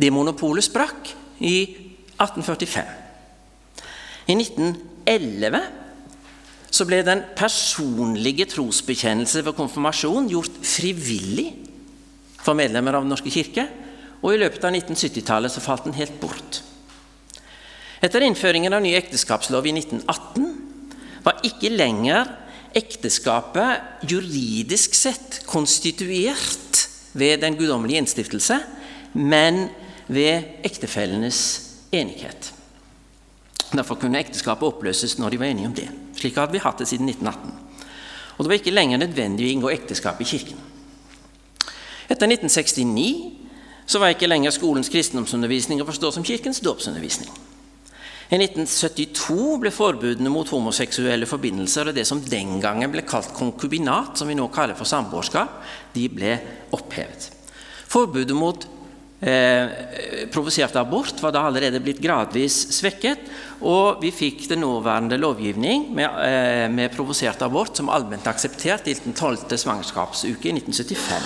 Det 0.00 0.12
monopolet 0.12 0.64
sprakk 0.64 1.12
i 1.44 1.56
1845. 2.20 2.96
I 4.28 4.36
1911 4.36 5.79
så 6.80 6.86
ble 6.88 7.02
den 7.04 7.20
personlige 7.36 8.46
trosbekjennelse 8.48 9.42
ved 9.44 9.56
konfirmasjon 9.58 10.30
gjort 10.32 10.54
frivillig 10.64 11.50
for 12.40 12.56
medlemmer 12.56 12.96
av 12.96 13.04
Den 13.04 13.12
norske 13.12 13.32
kirke, 13.32 13.66
og 14.24 14.32
i 14.32 14.40
løpet 14.40 14.64
av 14.64 14.72
1970-tallet 14.72 15.52
så 15.52 15.60
falt 15.64 15.84
den 15.84 15.96
helt 15.98 16.16
bort. 16.22 16.62
Etter 18.00 18.24
innføringen 18.24 18.72
av 18.72 18.80
ny 18.80 18.94
ekteskapslov 18.96 19.68
i 19.68 19.74
1918 19.76 21.20
var 21.26 21.42
ikke 21.44 21.72
lenger 21.74 22.32
ekteskapet 22.76 24.08
juridisk 24.08 24.96
sett 24.96 25.42
konstituert 25.50 26.86
ved 27.12 27.42
den 27.44 27.58
guddommelige 27.60 28.00
innstiftelse, 28.00 28.56
men 29.12 29.66
ved 30.08 30.64
ektefellenes 30.64 31.42
enighet. 31.92 32.54
Derfor 33.70 34.00
kunne 34.00 34.22
ekteskapet 34.22 34.70
oppløses 34.70 35.18
når 35.20 35.34
de 35.34 35.42
var 35.42 35.52
enige 35.52 35.68
om 35.68 35.76
det. 35.76 35.90
Slik 36.20 36.36
hadde 36.36 36.54
vi 36.54 36.62
hatt 36.62 36.80
det 36.82 36.88
siden 36.90 37.08
1918. 37.08 37.52
Og 38.36 38.44
det 38.44 38.50
var 38.50 38.60
ikke 38.60 38.74
lenger 38.74 39.00
nødvendig 39.00 39.46
å 39.46 39.52
inngå 39.54 39.72
ekteskap 39.72 40.20
i 40.20 40.28
kirken. 40.28 40.60
Etter 42.10 42.28
1969 42.28 43.06
så 43.90 44.00
var 44.00 44.14
ikke 44.14 44.28
lenger 44.30 44.54
skolens 44.54 44.90
kristendomsundervisning 44.92 45.80
å 45.82 45.86
forstå 45.88 46.12
som 46.14 46.26
kirkens 46.26 46.62
dåpsundervisning. 46.64 47.30
I 48.30 48.38
1972 48.38 49.56
ble 49.58 49.72
forbudene 49.74 50.30
mot 50.30 50.48
homoseksuelle 50.54 51.26
forbindelser 51.26 51.90
og 51.90 51.96
det 51.96 52.04
som 52.06 52.20
den 52.22 52.60
gangen 52.62 52.92
ble 52.92 53.02
kalt 53.02 53.32
konkubinat, 53.34 54.14
som 54.18 54.30
vi 54.30 54.36
nå 54.38 54.46
kaller 54.54 54.78
for 54.78 54.86
samboerskap, 54.86 55.56
ble 55.94 56.36
opphevet. 56.76 57.26
Forbudet 57.90 58.36
mot 58.38 58.68
Eh, 59.20 59.68
provosert 60.32 60.76
abort 60.80 61.18
var 61.20 61.34
da 61.34 61.42
allerede 61.44 61.82
blitt 61.84 62.00
gradvis 62.00 62.54
svekket, 62.72 63.26
og 63.60 64.00
vi 64.00 64.08
fikk 64.16 64.46
den 64.48 64.62
nåværende 64.64 65.18
lovgivning 65.20 65.90
med, 65.92 66.08
eh, 66.24 66.68
med 66.72 66.94
provosert 66.94 67.42
abort 67.42 67.76
som 67.76 67.90
allment 67.90 68.26
akseptert 68.26 68.88
i 68.88 68.94
den 68.94 69.12
12. 69.12 69.58
svangerskapsuke 69.58 70.48
i 70.48 70.52
1975. 70.52 71.22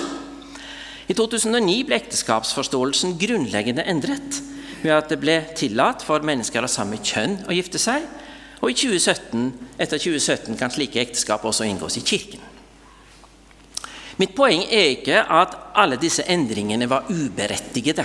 I 1.07 1.15
2009 1.15 1.85
ble 1.87 2.01
ekteskapsforståelsen 2.01 3.15
grunnleggende 3.19 3.87
endret 3.87 4.43
ved 4.83 4.91
at 4.91 5.09
det 5.09 5.21
ble 5.21 5.45
tillatt 5.55 6.03
for 6.03 6.19
mennesker 6.19 6.63
av 6.63 6.73
samme 6.73 6.99
kjønn 6.99 7.47
å 7.47 7.55
gifte 7.55 7.79
seg, 7.79 8.03
og 8.61 8.71
i 8.71 8.75
2017, 8.75 9.53
etter 9.79 9.99
2017 9.99 10.59
kan 10.59 10.71
slike 10.71 11.01
ekteskap 11.01 11.45
også 11.45 11.69
inngås 11.69 11.99
i 12.01 12.01
Kirken. 12.01 12.54
Mitt 14.20 14.35
poeng 14.37 14.62
er 14.70 14.92
ikke 14.92 15.22
at 15.22 15.57
alle 15.74 15.98
disse 15.98 16.22
endringene 16.31 16.87
var 16.90 17.09
uberettigede. 17.11 18.05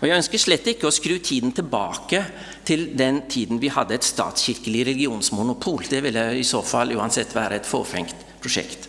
Og 0.00 0.06
Jeg 0.08 0.16
ønsker 0.16 0.40
slett 0.40 0.68
ikke 0.72 0.88
å 0.88 0.94
skru 0.94 1.18
tiden 1.20 1.52
tilbake 1.52 2.22
til 2.64 2.86
den 2.96 3.26
tiden 3.28 3.60
vi 3.60 3.68
hadde 3.68 3.98
et 3.98 4.06
statskirkelig 4.06 4.86
religionsmonopol. 4.88 5.84
Det 5.90 6.00
ville 6.06 6.22
i 6.40 6.46
så 6.46 6.62
fall 6.64 6.94
uansett 6.96 7.34
være 7.36 7.60
et 7.60 7.68
fåfengt 7.68 8.24
prosjekt. 8.40 8.88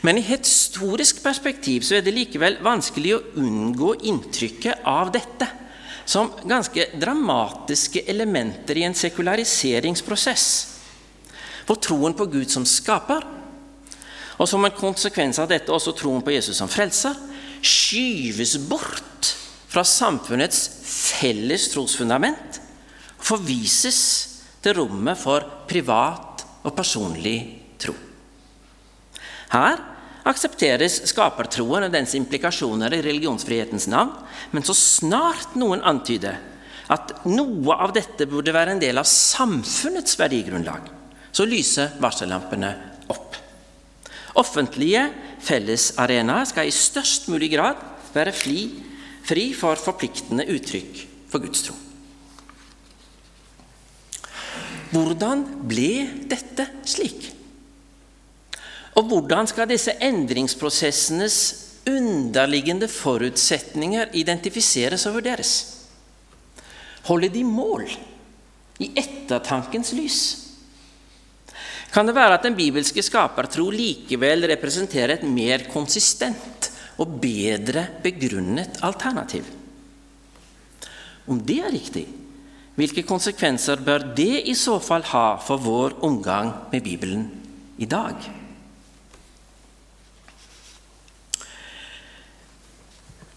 Men 0.00 0.16
i 0.16 0.24
et 0.24 0.48
historisk 0.48 1.20
perspektiv 1.24 1.84
så 1.84 1.98
er 1.98 2.04
det 2.06 2.16
likevel 2.16 2.56
vanskelig 2.64 3.12
å 3.16 3.22
unngå 3.42 3.92
inntrykket 4.08 4.88
av 4.88 5.12
dette 5.12 5.50
som 6.06 6.30
ganske 6.46 6.92
dramatiske 6.96 8.06
elementer 8.08 8.78
i 8.78 8.86
en 8.88 8.96
sekulariseringsprosess. 8.96 10.46
For 11.66 11.82
troen 11.82 12.14
på 12.16 12.28
Gud 12.30 12.52
som 12.52 12.64
skaper 12.68 13.35
og 14.36 14.48
som 14.48 14.64
en 14.66 14.76
konsekvens 14.76 15.40
av 15.40 15.48
dette 15.50 15.72
også 15.72 15.94
troen 15.96 16.24
på 16.24 16.34
Jesus 16.34 16.58
som 16.60 16.70
frelser, 16.70 17.16
skyves 17.64 18.56
bort 18.68 19.32
fra 19.70 19.84
samfunnets 19.86 20.60
felles 20.86 21.70
trosfundament 21.72 22.60
og 23.16 23.26
forvises 23.26 24.00
til 24.64 24.76
rommet 24.78 25.18
for 25.18 25.44
privat 25.68 26.44
og 26.66 26.74
personlig 26.76 27.38
tro. 27.80 27.94
Her 29.52 29.80
aksepteres 30.26 31.00
skapertroen 31.10 31.86
og 31.86 31.94
dens 31.94 32.16
implikasjoner 32.18 32.96
i 32.96 33.02
religionsfrihetens 33.04 33.86
navn, 33.90 34.12
men 34.50 34.66
så 34.66 34.74
snart 34.76 35.54
noen 35.58 35.84
antyder 35.86 36.40
at 36.92 37.14
noe 37.26 37.76
av 37.82 37.94
dette 37.94 38.28
burde 38.30 38.54
være 38.54 38.74
en 38.74 38.82
del 38.82 38.98
av 39.00 39.08
samfunnets 39.10 40.18
verdigrunnlag, 40.18 40.90
så 41.34 41.46
lyser 41.46 41.96
varsellampene 42.02 42.95
Offentlige 44.36 45.02
fellesarenaer 45.40 46.48
skal 46.48 46.68
i 46.68 46.74
størst 46.74 47.30
mulig 47.32 47.50
grad 47.54 47.80
være 48.12 48.34
fri, 48.36 48.60
fri 49.26 49.50
for 49.56 49.80
forpliktende 49.80 50.46
uttrykk 50.52 51.02
for 51.30 51.42
gudstro. 51.42 51.76
Hvordan 54.92 55.42
ble 55.68 55.90
dette 56.30 56.68
slik? 56.88 57.32
Og 58.96 59.10
hvordan 59.10 59.48
skal 59.48 59.68
disse 59.68 59.92
endringsprosessenes 60.00 61.38
underliggende 61.86 62.88
forutsetninger 62.88 64.14
identifiseres 64.16 65.04
og 65.08 65.18
vurderes? 65.18 65.52
Holder 67.06 67.32
de 67.32 67.44
mål 67.44 67.84
i 68.82 68.90
ettertankens 68.96 69.92
lys? 69.96 70.45
Kan 71.96 72.04
det 72.04 72.12
være 72.12 72.36
at 72.36 72.44
den 72.44 72.56
bibelske 72.58 73.00
skapertro 73.00 73.70
likevel 73.72 74.44
representerer 74.50 75.14
et 75.14 75.22
mer 75.24 75.62
konsistent 75.72 76.68
og 77.00 77.14
bedre 77.22 77.86
begrunnet 78.04 78.82
alternativ. 78.84 79.46
Om 81.26 81.40
det 81.40 81.56
er 81.64 81.72
riktig, 81.72 82.04
hvilke 82.76 83.04
konsekvenser 83.08 83.80
bør 83.80 84.10
det 84.18 84.42
i 84.44 84.52
så 84.54 84.76
fall 84.84 85.06
ha 85.08 85.38
for 85.40 85.62
vår 85.64 85.96
omgang 86.04 86.52
med 86.68 86.84
Bibelen 86.84 87.24
i 87.80 87.88
dag? 87.88 88.20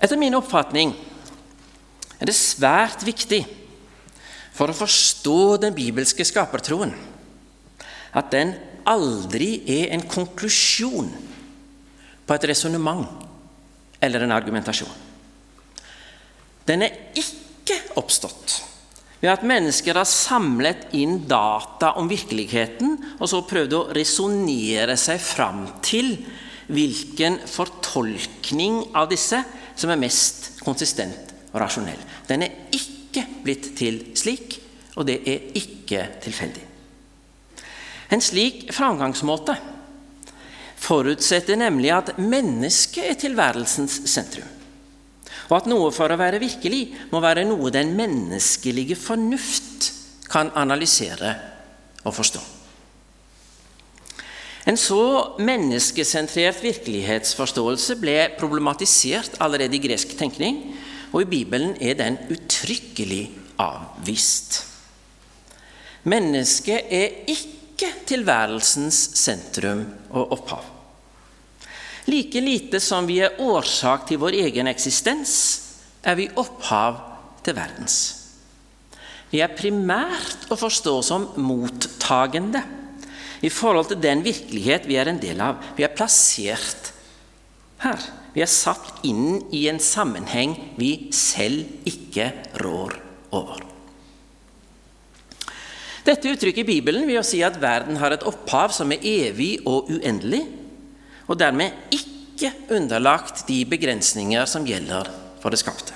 Etter 0.04 0.20
min 0.20 0.36
oppfatning 0.36 0.92
er 2.20 2.28
det 2.28 2.36
svært 2.36 3.08
viktig 3.08 3.40
for 4.52 4.68
å 4.68 4.76
forstå 4.76 5.40
den 5.64 5.76
bibelske 5.76 6.28
skapertroen 6.28 6.92
at 8.18 8.32
den 8.34 8.56
aldri 8.90 9.60
er 9.70 9.94
en 9.94 10.06
konklusjon 10.10 11.12
på 12.26 12.36
et 12.36 12.48
resonnement 12.50 13.06
eller 14.02 14.24
en 14.26 14.34
argumentasjon. 14.34 14.92
Den 16.70 16.86
er 16.86 16.98
ikke 17.18 17.78
oppstått 18.00 18.60
ved 19.20 19.32
at 19.34 19.46
mennesker 19.48 19.98
har 20.00 20.08
samlet 20.08 20.94
inn 20.96 21.24
data 21.28 21.92
om 22.00 22.08
virkeligheten 22.10 22.96
og 23.18 23.26
så 23.28 23.42
prøvd 23.48 23.76
å 23.76 23.88
resonnere 23.98 24.96
seg 25.00 25.20
fram 25.22 25.66
til 25.84 26.14
hvilken 26.70 27.40
fortolkning 27.50 28.84
av 28.96 29.10
disse 29.12 29.42
som 29.80 29.92
er 29.92 30.00
mest 30.00 30.62
konsistent 30.64 31.34
og 31.52 31.60
rasjonell. 31.64 32.00
Den 32.30 32.46
er 32.46 32.56
ikke 32.76 33.26
blitt 33.44 33.72
til 33.80 34.02
slik, 34.20 34.60
og 34.96 35.08
det 35.10 35.20
er 35.28 35.50
ikke 35.58 36.06
tilfeldig. 36.24 36.69
En 38.10 38.22
slik 38.22 38.70
framgangsmåte 38.74 39.56
forutsetter 40.80 41.60
nemlig 41.60 41.92
at 41.94 42.14
mennesket 42.18 43.12
er 43.12 43.20
tilværelsens 43.20 44.00
sentrum, 44.10 44.48
og 45.50 45.58
at 45.60 45.68
noe 45.70 45.90
for 45.94 46.10
å 46.10 46.18
være 46.20 46.42
virkelig 46.42 46.84
må 47.12 47.22
være 47.22 47.46
noe 47.50 47.74
den 47.74 47.92
menneskelige 47.98 48.98
fornuft 48.98 49.92
kan 50.30 50.52
analysere 50.58 51.36
og 52.06 52.16
forstå. 52.16 52.42
En 54.70 54.78
så 54.78 55.04
menneskesentrert 55.42 56.60
virkelighetsforståelse 56.62 57.96
ble 58.02 58.18
problematisert 58.38 59.40
allerede 59.42 59.78
i 59.78 59.82
gresk 59.82 60.14
tenkning, 60.20 60.60
og 61.10 61.24
i 61.24 61.30
Bibelen 61.32 61.74
er 61.82 61.98
den 61.98 62.20
uttrykkelig 62.30 63.24
avvist. 63.62 64.60
Mennesket 66.10 66.92
er 66.94 67.24
ikke 67.32 67.59
tilværelsens 68.10 68.98
sentrum 69.20 69.86
og 70.10 70.36
opphav. 70.36 70.66
Like 72.10 72.42
lite 72.42 72.80
som 72.82 73.06
vi 73.08 73.20
er 73.22 73.38
årsak 73.44 74.08
til 74.10 74.22
vår 74.22 74.38
egen 74.48 74.70
eksistens, 74.72 75.34
er 76.02 76.18
vi 76.18 76.30
opphav 76.40 76.98
til 77.46 77.58
verdens. 77.58 78.00
Vi 79.30 79.44
er 79.46 79.54
primært 79.54 80.48
å 80.50 80.58
forstå 80.58 80.96
som 81.06 81.28
mottagende 81.38 82.64
i 83.46 83.52
forhold 83.54 83.92
til 83.92 84.02
den 84.02 84.24
virkelighet 84.26 84.88
vi 84.90 84.98
er 85.00 85.12
en 85.12 85.22
del 85.22 85.42
av. 85.44 85.62
Vi 85.78 85.86
er 85.86 85.94
plassert 85.94 86.92
her. 87.84 88.02
Vi 88.34 88.44
er 88.44 88.52
satt 88.52 89.04
inn 89.08 89.44
i 89.56 89.68
en 89.72 89.82
sammenheng 89.82 90.56
vi 90.80 91.10
selv 91.16 91.90
ikke 91.90 92.32
rår 92.62 92.98
over. 93.38 93.69
Dette 96.10 96.32
uttrykket 96.32 96.64
i 96.64 96.70
Bibelen 96.72 97.06
vil 97.06 97.20
jo 97.20 97.26
si 97.26 97.44
at 97.46 97.60
verden 97.62 98.00
har 98.02 98.16
et 98.16 98.24
opphav 98.26 98.74
som 98.74 98.90
er 98.96 99.04
evig 99.06 99.60
og 99.70 99.92
uendelig, 99.94 100.42
og 101.30 101.38
dermed 101.38 101.92
ikke 101.94 102.50
underlagt 102.74 103.44
de 103.46 103.60
begrensninger 103.70 104.48
som 104.50 104.66
gjelder 104.66 105.12
for 105.44 105.54
det 105.54 105.60
skapte. 105.62 105.94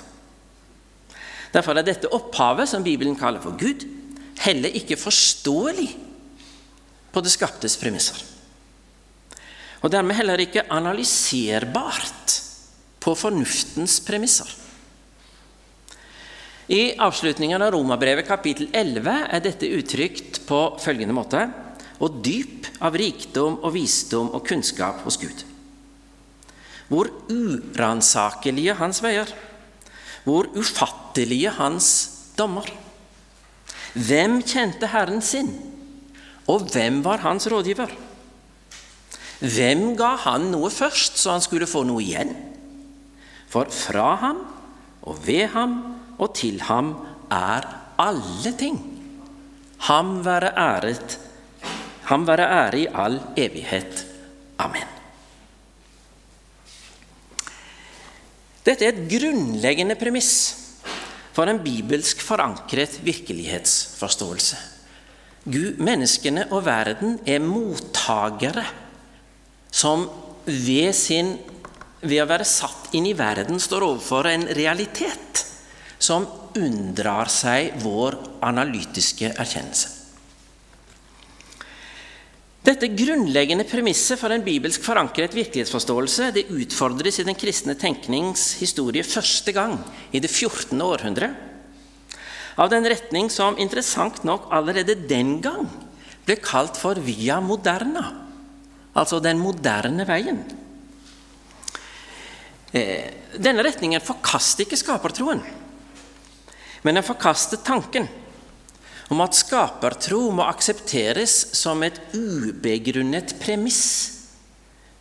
Derfor 1.54 1.74
er 1.74 1.86
dette 1.86 2.10
opphavet, 2.14 2.70
som 2.70 2.86
Bibelen 2.86 3.18
kaller 3.18 3.42
for 3.42 3.58
Gud, 3.58 3.82
heller 4.44 4.74
ikke 4.78 4.98
forståelig 4.98 5.90
på 7.14 7.22
det 7.22 7.34
skaptes 7.34 7.76
premisser. 7.78 8.22
Og 9.82 9.90
dermed 9.92 10.16
heller 10.18 10.40
ikke 10.40 10.66
analyserbart 10.72 12.38
på 13.02 13.14
fornuftens 13.18 13.98
premisser. 14.06 14.50
I 16.68 16.94
avslutningen 16.96 17.60
av 17.60 17.74
Romabrevet 17.74 18.24
kapittel 18.24 18.70
11 18.72 19.16
er 19.36 19.42
dette 19.44 19.68
uttrykt 19.68 20.40
på 20.48 20.60
følgende 20.80 21.16
måte 21.16 21.42
og 22.00 22.22
dyp 22.24 22.70
av 22.84 22.96
rikdom 22.96 23.58
og 23.60 23.74
visdom 23.74 24.30
og 24.32 24.46
kunnskap 24.48 25.02
hos 25.04 25.18
Gud. 25.20 25.44
Hvor 26.88 27.10
uransakelige 27.28 28.76
hans 28.80 29.02
veier, 29.04 29.28
hvor 30.24 30.48
ufattelige 30.56 31.52
hans 31.58 31.88
dommer. 32.36 32.66
Hvem 33.94 34.40
kjente 34.42 34.88
Herren 34.88 35.20
sin, 35.22 35.52
og 36.48 36.66
hvem 36.72 37.02
var 37.04 37.22
hans 37.24 37.46
rådgiver? 37.48 37.92
Hvem 39.44 39.90
ga 40.00 40.14
han 40.24 40.48
noe 40.52 40.70
først, 40.72 41.20
så 41.20 41.36
han 41.36 41.44
skulle 41.44 41.68
få 41.68 41.84
noe 41.84 42.00
igjen? 42.00 42.32
For 43.52 43.68
fra 43.68 44.14
ham 44.24 44.40
og 45.04 45.20
ved 45.26 45.52
ham 45.52 45.93
og 46.18 46.34
til 46.36 46.60
ham 46.68 46.94
er 47.32 47.66
alle 48.00 48.52
ting. 48.58 48.78
Ham 49.88 50.18
være 50.24 50.52
æret, 50.56 51.18
ham 52.08 52.26
være 52.26 52.48
ære 52.48 52.82
i 52.84 52.86
all 52.94 53.20
evighet. 53.36 54.04
Amen. 54.58 54.90
Dette 58.64 58.86
er 58.86 58.94
et 58.94 59.08
grunnleggende 59.10 59.96
premiss 60.00 60.60
for 61.34 61.50
en 61.50 61.60
bibelsk 61.60 62.22
forankret 62.24 63.00
virkelighetsforståelse. 63.04 64.56
Gud, 65.44 65.76
menneskene 65.84 66.46
og 66.54 66.64
verden 66.64 67.18
er 67.28 67.42
mottagere 67.44 68.64
som 69.74 70.06
ved, 70.46 70.94
sin, 70.96 71.34
ved 72.00 72.22
å 72.22 72.28
være 72.30 72.46
satt 72.48 72.94
inn 72.96 73.10
i 73.10 73.16
verden 73.18 73.60
står 73.60 73.84
overfor 73.84 74.30
en 74.30 74.46
realitet 74.56 75.42
som 76.04 76.26
unndrar 76.58 77.30
seg 77.32 77.74
vår 77.82 78.16
analytiske 78.44 79.32
erkjennelse. 79.32 80.00
Dette 82.64 82.88
grunnleggende 82.96 83.66
premisset 83.68 84.16
for 84.16 84.32
en 84.32 84.44
bibelsk 84.44 84.80
forankret 84.86 85.34
virkelighetsforståelse 85.36 86.30
det 86.32 86.46
utfordres 86.48 87.18
i 87.20 87.26
den 87.28 87.36
kristne 87.36 87.74
tenknings 87.76 88.54
historie 88.56 89.04
første 89.04 89.52
gang 89.52 89.76
i 90.16 90.22
det 90.24 90.30
14. 90.32 90.80
århundre 90.80 91.28
av 92.56 92.70
den 92.72 92.86
retning 92.88 93.28
som 93.32 93.58
interessant 93.60 94.22
nok 94.24 94.48
allerede 94.54 94.96
den 95.10 95.36
gang 95.44 95.68
ble 96.24 96.38
kalt 96.40 96.78
for 96.80 96.96
via 97.04 97.36
moderna, 97.44 98.06
altså 98.96 99.18
den 99.20 99.42
moderne 99.42 100.06
veien. 100.08 100.40
Eh, 102.72 103.36
denne 103.36 103.66
retningen 103.66 104.00
forkaster 104.00 104.64
ikke 104.64 104.80
skapertroen 104.80 105.44
men 106.84 107.00
en 107.00 107.06
forkaster 107.06 107.60
tanken 107.64 108.08
om 109.12 109.20
at 109.24 109.36
skapertro 109.36 110.30
må 110.32 110.44
aksepteres 110.48 111.34
som 111.56 111.82
et 111.84 111.98
ubegrunnet 112.16 113.36
premiss 113.40 113.82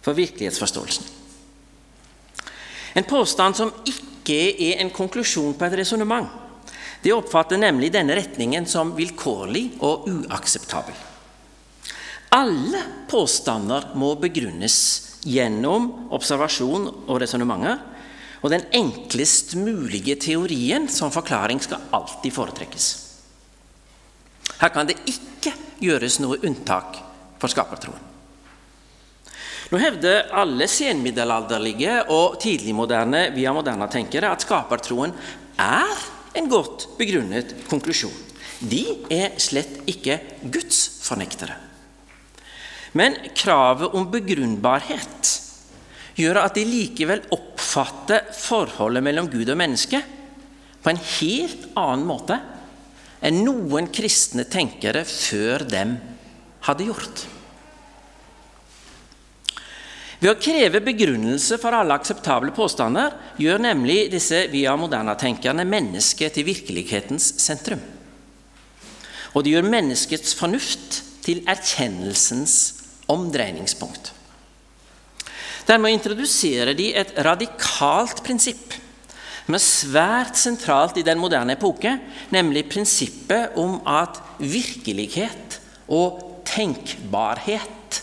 for 0.04 0.15
virkelighetsforståelsen. 0.17 1.08
En 2.93 3.08
påstand 3.08 3.58
som 3.58 3.72
ikke 3.89 4.38
er 4.52 4.84
en 4.84 4.91
konklusjon 4.93 5.56
på 5.58 5.65
et 5.67 5.78
resonnement. 5.80 6.28
Det 7.04 7.12
oppfatter 7.15 7.60
nemlig 7.60 7.91
denne 7.91 8.15
retningen 8.15 8.67
som 8.69 8.93
vilkårlig 8.96 9.65
og 9.84 10.06
uakseptabel. 10.12 10.96
Alle 12.34 12.80
påstander 13.12 13.91
må 14.00 14.13
begrunnes 14.22 14.78
gjennom 15.28 15.89
observasjon 16.15 16.88
og 17.06 17.19
resonnementer, 17.22 17.82
og 18.43 18.51
den 18.51 18.65
enklest 18.75 19.56
mulige 19.56 20.17
teorien 20.19 20.89
som 20.91 21.13
forklaring 21.15 21.62
skal 21.63 21.88
alltid 21.95 22.36
foretrekkes. 22.36 22.88
Her 24.60 24.71
kan 24.75 24.89
det 24.89 24.99
ikke 25.08 25.53
gjøres 25.84 26.19
noe 26.23 26.41
unntak 26.43 26.99
for 27.39 27.51
skapertroen. 27.51 28.12
Nå 29.71 29.79
hevder 29.79 30.27
alle 30.38 30.67
senmiddelalderlige 30.69 32.03
og 32.13 32.36
tidligmoderne 32.43 33.29
via 33.34 33.53
moderne 33.56 33.88
tenkere 33.89 34.29
at 34.36 34.43
skapertroen 34.43 35.15
er 35.58 36.03
en 36.38 36.49
godt 36.51 36.91
begrunnet 36.99 37.56
konklusjon. 37.71 38.13
De 38.60 38.84
er 39.12 39.39
slett 39.41 39.79
ikke 39.89 40.19
gudsfornektere. 40.43 41.56
Men 42.93 43.15
kravet 43.34 43.95
om 43.97 44.06
begrunnbarhet 44.13 45.32
gjør 46.19 46.41
at 46.43 46.58
de 46.58 46.65
likevel 46.67 47.23
oppfatter 47.34 48.30
forholdet 48.38 49.06
mellom 49.06 49.30
Gud 49.32 49.49
og 49.49 49.60
menneske 49.60 50.02
på 50.84 50.91
en 50.91 51.02
helt 51.19 51.69
annen 51.80 52.06
måte 52.08 52.38
enn 53.23 53.39
noen 53.45 53.88
kristne 53.93 54.45
tenkere 54.52 55.06
før 55.08 55.63
dem 55.69 55.95
hadde 56.67 56.89
gjort. 56.89 57.23
Ved 60.23 60.32
å 60.32 60.39
kreve 60.39 60.80
begrunnelse 60.84 61.58
for 61.60 61.76
alle 61.76 61.97
akseptable 61.99 62.54
påstander 62.56 63.12
gjør 63.43 63.60
nemlig 63.65 64.06
disse 64.13 64.45
via 64.54 64.76
moderna-tenkerne 64.80 65.65
mennesket 65.67 66.38
til 66.38 66.47
virkelighetens 66.47 67.34
sentrum. 67.43 67.82
Og 69.34 69.43
det 69.43 69.56
gjør 69.56 69.67
menneskets 69.67 70.36
fornuft 70.39 71.02
til 71.26 71.41
erkjennelsens 71.49 72.56
omdreiningspunkt. 73.12 74.12
Dermed 75.67 75.95
introduserer 75.95 76.73
de 76.76 76.91
et 76.93 77.13
radikalt 77.23 78.23
prinsipp 78.26 78.80
er 79.52 79.60
svært 79.60 80.39
sentralt 80.39 80.97
i 80.99 81.04
den 81.04 81.19
moderne 81.19 81.58
epoke, 81.58 81.97
nemlig 82.32 82.69
prinsippet 82.71 83.58
om 83.60 83.82
at 83.88 84.19
virkelighet 84.39 85.60
og 85.91 86.21
tenkbarhet 86.47 87.99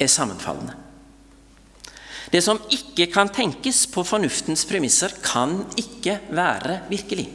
er 0.00 0.10
sammenfallende. 0.10 0.76
Det 2.28 2.42
som 2.42 2.60
ikke 2.72 3.06
kan 3.12 3.30
tenkes 3.30 3.84
på 3.92 4.02
fornuftens 4.04 4.64
premisser, 4.66 5.12
kan 5.22 5.62
ikke 5.78 6.18
være 6.34 6.80
virkelig. 6.90 7.28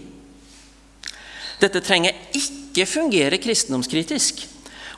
Dette 1.60 1.82
trenger 1.84 2.18
ikke 2.36 2.88
fungere 2.88 3.40
kristendomskritisk, 3.42 4.44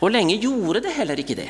og 0.01 0.11
lenge 0.11 0.39
gjorde 0.41 0.81
det 0.81 0.95
heller 0.95 1.21
ikke 1.21 1.37
det. 1.37 1.49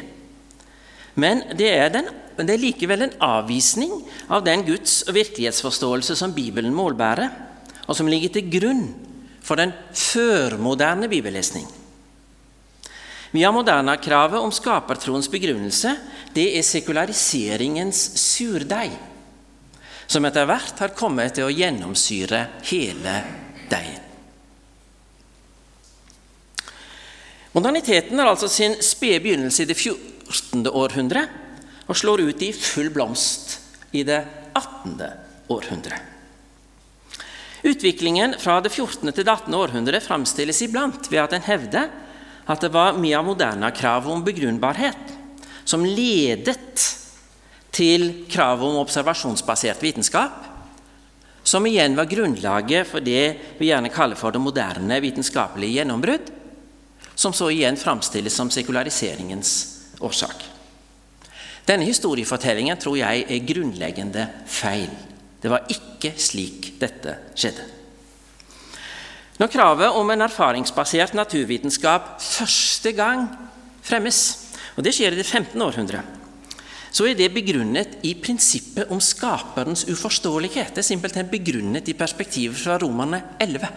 Men 1.15 1.43
det 1.57 1.69
er, 1.71 1.89
den, 1.91 2.09
det 2.37 2.55
er 2.55 2.61
likevel 2.61 3.05
en 3.05 3.17
avvisning 3.21 3.91
av 4.31 4.45
den 4.45 4.63
Guds- 4.67 5.01
og 5.07 5.15
virkelighetsforståelse 5.17 6.15
som 6.17 6.33
Bibelen 6.33 6.73
målbærer, 6.73 7.29
og 7.87 7.97
som 7.97 8.07
ligger 8.07 8.33
til 8.33 8.49
grunn 8.51 8.85
for 9.43 9.59
den 9.59 9.73
førmoderne 9.93 11.09
bibellesning. 11.11 11.67
Vi 13.31 13.43
har 13.43 13.53
Moderna-kravet 13.55 14.43
om 14.43 14.51
skapertroens 14.51 15.29
begrunnelse. 15.31 15.95
Det 16.35 16.49
er 16.57 16.67
sekulariseringens 16.67 17.99
surdeig, 18.19 18.91
som 20.07 20.25
etter 20.27 20.47
hvert 20.47 20.79
har 20.83 20.95
kommet 20.95 21.37
til 21.37 21.47
å 21.47 21.53
gjennomsyre 21.53 22.45
hele 22.67 23.15
deigen. 23.71 24.07
Moderniteten 27.51 28.19
har 28.19 28.31
altså 28.31 28.47
sin 28.51 28.77
spede 28.83 29.19
begynnelse 29.23 29.63
i 29.63 29.67
det 29.67 29.75
14. 29.75 30.67
århundre 30.71 31.25
og 31.91 31.97
slår 31.99 32.23
ut 32.23 32.43
i 32.45 32.53
full 32.55 32.87
blomst 32.93 33.57
i 33.91 34.05
det 34.07 34.21
18. 34.55 34.95
århundre. 35.51 35.97
Utviklingen 37.67 38.37
fra 38.39 38.61
det 38.63 38.71
14. 38.71 39.11
til 39.11 39.25
det 39.25 39.31
18. 39.31 39.53
århundre 39.53 39.99
framstilles 40.01 40.63
iblant 40.63 41.11
ved 41.11 41.19
at 41.25 41.35
en 41.35 41.43
hevder 41.45 41.91
at 42.49 42.63
det 42.63 42.71
var 42.73 42.95
mye 42.97 43.17
av 43.19 43.27
moderna 43.27 43.69
krav 43.75 44.07
om 44.09 44.23
begrunnbarhet 44.25 45.11
som 45.67 45.83
ledet 45.85 46.87
til 47.75 48.07
kravet 48.31 48.65
om 48.65 48.79
observasjonsbasert 48.81 49.83
vitenskap, 49.83 50.47
som 51.43 51.67
igjen 51.67 51.95
var 51.99 52.09
grunnlaget 52.11 52.87
for 52.89 53.03
det 53.03 53.57
vi 53.59 53.69
gjerne 53.69 53.91
kaller 53.93 54.19
for 54.19 54.33
det 54.33 54.41
moderne 54.43 54.99
vitenskapelige 55.03 55.79
gjennombrudd, 55.79 56.31
som 57.15 57.35
så 57.35 57.51
igjen 57.53 57.79
framstilles 57.79 58.35
som 58.35 58.51
sekulariseringens 58.51 59.53
årsak. 60.01 60.50
Denne 61.67 61.85
historiefortellingen 61.85 62.79
tror 62.81 62.97
jeg 62.99 63.25
er 63.27 63.45
grunnleggende 63.47 64.25
feil. 64.49 64.89
Det 65.41 65.49
var 65.49 65.69
ikke 65.71 66.13
slik 66.21 66.73
dette 66.81 67.17
skjedde. 67.35 67.67
Når 69.41 69.49
kravet 69.49 69.97
om 69.97 70.09
en 70.13 70.21
erfaringsbasert 70.21 71.15
naturvitenskap 71.17 72.17
første 72.21 72.91
gang 72.93 73.25
fremmes, 73.81 74.19
og 74.77 74.85
det 74.85 74.93
skjer 74.93 75.15
i 75.15 75.21
det 75.21 75.25
15. 75.25 75.61
århundre, 75.65 76.03
så 76.91 77.07
er 77.07 77.15
det 77.15 77.31
begrunnet 77.33 78.01
i 78.05 78.11
prinsippet 78.19 78.91
om 78.91 78.99
skaperens 79.01 79.85
uforståelighet. 79.89 80.75
Det 80.75 80.83
er 80.83 80.89
simpelthen 80.91 81.29
begrunnet 81.31 81.87
i 81.87 81.95
perspektivet 81.97 82.59
fra 82.59 82.75
Romerne 82.81 83.21
11. 83.39 83.69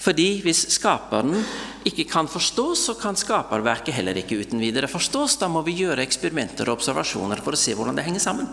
Fordi 0.00 0.40
hvis 0.44 0.66
skaperen 0.74 1.36
ikke 1.86 2.06
kan 2.08 2.28
forstås, 2.28 2.86
så 2.88 2.94
kan 2.98 3.16
skaperverket 3.16 3.94
heller 3.94 4.18
ikke 4.20 4.40
uten 4.42 4.60
videre 4.60 4.90
forstås. 4.90 5.38
Da 5.40 5.48
må 5.48 5.62
vi 5.64 5.76
gjøre 5.84 6.04
eksperimenter 6.04 6.68
og 6.68 6.80
observasjoner 6.80 7.42
for 7.44 7.56
å 7.56 7.60
se 7.60 7.76
hvordan 7.76 7.96
det 7.98 8.06
henger 8.08 8.24
sammen. 8.24 8.48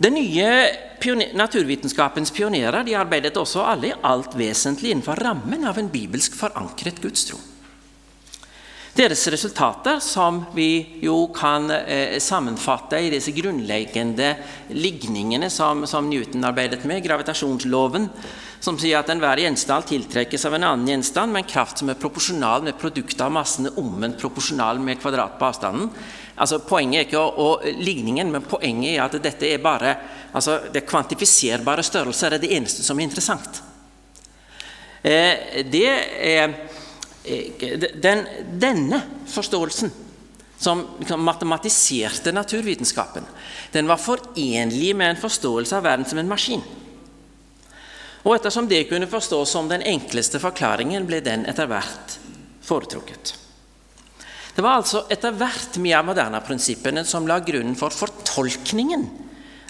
Den 0.00 0.16
nye 0.16 1.28
naturvitenskapens 1.36 2.32
pionerer 2.32 2.86
de 2.86 2.96
arbeidet 2.96 3.36
også 3.36 3.66
alle 3.68 3.90
i 3.90 3.96
alt 4.08 4.32
vesentlig 4.38 4.94
innenfor 4.94 5.20
rammen 5.20 5.66
av 5.68 5.76
en 5.76 5.90
bibelsk 5.92 6.38
forankret 6.38 7.02
gudstro. 7.04 7.36
Deres 8.96 9.22
resultater, 9.30 10.00
som 10.02 10.40
vi 10.56 11.00
jo 11.04 11.28
kan 11.36 11.68
eh, 11.70 12.16
sammenfatte 12.20 12.98
i 12.98 13.12
disse 13.12 13.32
grunnleggende 13.36 14.32
ligningene 14.74 15.50
som, 15.52 15.84
som 15.86 16.08
Newton 16.10 16.48
arbeidet 16.48 16.82
med, 16.88 17.04
gravitasjonsloven, 17.04 18.08
som 18.60 18.76
sier 18.78 19.00
at 19.00 19.08
enhver 19.12 19.40
gjenstand 19.40 19.86
tiltrekkes 19.88 20.44
av 20.44 20.54
en 20.56 20.66
annen 20.68 20.88
gjenstand 20.92 21.32
med 21.32 21.44
en 21.44 21.50
kraft 21.50 21.80
som 21.80 21.88
er 21.88 22.00
proporsjonal 22.00 22.66
med 22.66 22.76
produktet 22.80 23.22
av 23.24 23.32
massene 23.32 23.72
omvendt 23.80 24.20
proporsjonal 24.20 24.82
med 24.84 25.00
kvadrat 25.00 25.38
på 25.40 25.48
avstanden. 25.48 25.88
Altså, 26.40 26.60
poenget 26.64 26.98
er 26.98 27.06
ikke 27.08 27.20
å, 27.20 27.30
å, 27.40 27.72
ligningen, 27.80 28.28
men 28.32 28.44
poenget 28.48 28.94
er 28.94 29.04
at 29.04 29.16
dette 29.24 29.48
er 29.48 29.64
bare 29.64 29.94
altså, 30.36 30.58
det 30.72 30.84
kvantifiserbare 30.88 31.84
størrelser 31.84 32.36
er 32.36 32.42
det 32.42 32.52
eneste 32.56 32.84
som 32.84 33.00
er 33.00 33.08
interessant. 33.08 33.62
Eh, 35.00 35.64
det 35.72 35.88
er 35.88 36.54
eh, 37.24 37.90
den, 37.96 38.26
Denne 38.60 39.00
forståelsen 39.28 39.92
som 40.60 40.84
liksom, 40.98 41.24
matematiserte 41.24 42.34
naturvitenskapen, 42.36 43.24
den 43.72 43.88
var 43.88 44.00
forenlig 44.00 44.92
med 44.96 45.14
en 45.14 45.22
forståelse 45.22 45.78
av 45.78 45.88
verden 45.88 46.04
som 46.08 46.20
en 46.20 46.28
maskin. 46.28 46.64
Og 48.24 48.34
ettersom 48.36 48.68
det 48.68 48.84
kunne 48.90 49.08
forstås 49.08 49.52
som 49.54 49.68
den 49.70 49.84
enkleste 49.86 50.40
forklaringen, 50.42 51.06
ble 51.08 51.22
den 51.24 51.46
etter 51.48 51.70
hvert 51.70 52.18
foretrukket. 52.66 53.34
Det 54.54 54.64
var 54.64 54.80
altså 54.80 55.06
etter 55.12 55.36
hvert 55.38 55.78
mye 55.80 55.96
av 55.96 56.08
Moderna-prinsippene 56.10 57.04
som 57.08 57.28
la 57.28 57.38
grunnen 57.40 57.78
for 57.78 57.94
fortolkningen 57.94 59.06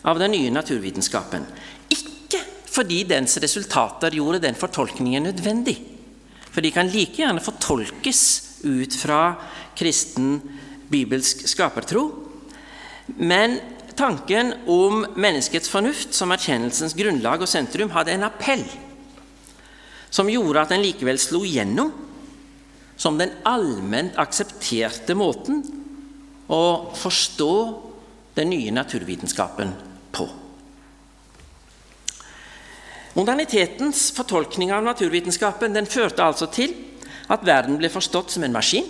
av 0.08 0.18
den 0.18 0.32
nye 0.34 0.50
naturvitenskapen. 0.50 1.44
Ikke 1.92 2.40
fordi 2.70 3.04
dens 3.06 3.36
resultater 3.42 4.14
gjorde 4.16 4.42
den 4.42 4.58
fortolkningen 4.58 5.28
nødvendig. 5.28 5.76
For 6.50 6.64
de 6.64 6.72
kan 6.74 6.90
like 6.90 7.20
gjerne 7.20 7.42
fortolkes 7.44 8.22
ut 8.66 8.96
fra 8.98 9.36
kristen 9.78 10.40
bibelsk 10.90 11.46
skapertro. 11.48 12.08
Men 13.20 13.60
tanken 13.96 14.52
om 14.70 15.02
menneskets 15.16 15.70
fornuft 15.72 16.14
som 16.16 16.32
erkjennelsens 16.34 16.96
grunnlag 16.98 17.42
og 17.42 17.50
sentrum 17.50 17.92
hadde 17.94 18.14
en 18.14 18.28
appell 18.28 18.64
som 20.10 20.30
gjorde 20.30 20.64
at 20.64 20.72
den 20.74 20.82
likevel 20.84 21.20
slo 21.22 21.44
gjennom 21.46 21.92
som 23.00 23.16
den 23.16 23.32
allment 23.48 24.18
aksepterte 24.20 25.14
måten 25.16 25.62
å 26.50 26.62
forstå 26.98 27.54
den 28.36 28.50
nye 28.52 28.74
naturvitenskapen 28.74 29.72
på. 30.12 30.26
Modernitetens 33.16 34.10
fortolkning 34.14 34.74
av 34.74 34.84
naturvitenskapen 34.86 35.74
den 35.74 35.88
førte 35.90 36.26
altså 36.26 36.50
til 36.52 36.74
at 37.30 37.46
verden 37.46 37.78
ble 37.78 37.90
forstått 37.90 38.34
som 38.34 38.44
en 38.46 38.54
maskin, 38.54 38.86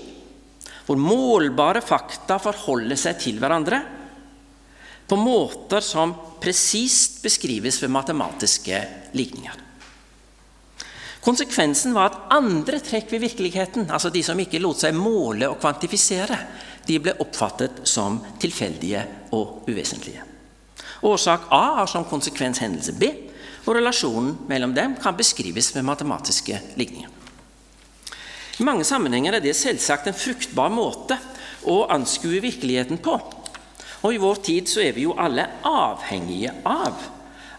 hvor 0.88 0.98
målbare 1.00 1.84
fakta 1.84 2.40
forholder 2.42 2.98
seg 2.98 3.20
til 3.22 3.40
hverandre 3.40 3.80
på 5.10 5.18
måter 5.18 5.82
som 5.82 6.14
presist 6.40 7.18
beskrives 7.24 7.80
ved 7.82 7.90
matematiske 7.90 8.78
likninger. 9.18 9.56
Konsekvensen 11.20 11.92
var 11.92 12.08
at 12.08 12.20
andre 12.32 12.78
trekk 12.80 13.10
ved 13.12 13.24
virkeligheten, 13.26 13.90
altså 13.90 14.08
de 14.14 14.22
som 14.24 14.38
ikke 14.40 14.60
lot 14.62 14.80
seg 14.80 14.94
måle 14.96 15.50
og 15.50 15.58
kvantifisere, 15.60 16.38
de 16.86 17.00
ble 17.02 17.16
oppfattet 17.20 17.82
som 17.90 18.20
tilfeldige 18.40 19.02
og 19.36 19.66
uvesentlige. 19.68 20.22
Årsak 21.02 21.50
A 21.52 21.64
har 21.80 21.90
som 21.90 22.06
konsekvens 22.08 22.62
hendelse 22.62 22.94
B, 22.96 23.10
og 23.66 23.74
relasjonen 23.76 24.36
mellom 24.48 24.72
dem 24.76 24.94
kan 25.02 25.18
beskrives 25.18 25.74
med 25.74 25.88
matematiske 25.90 26.62
ligninger. 26.78 27.10
I 28.60 28.64
mange 28.64 28.84
sammenhenger 28.84 29.36
er 29.36 29.44
det 29.44 29.56
selvsagt 29.56 30.06
en 30.06 30.16
fruktbar 30.16 30.70
måte 30.72 31.18
å 31.68 31.82
anskue 31.92 32.40
virkeligheten 32.44 33.00
på. 33.02 33.18
Og 34.00 34.14
i 34.14 34.20
vår 34.20 34.42
tid 34.44 34.68
så 34.70 34.82
er 34.84 34.94
vi 34.96 35.04
jo 35.04 35.16
alle 35.20 35.46
avhengige 35.66 36.52
av 36.64 37.08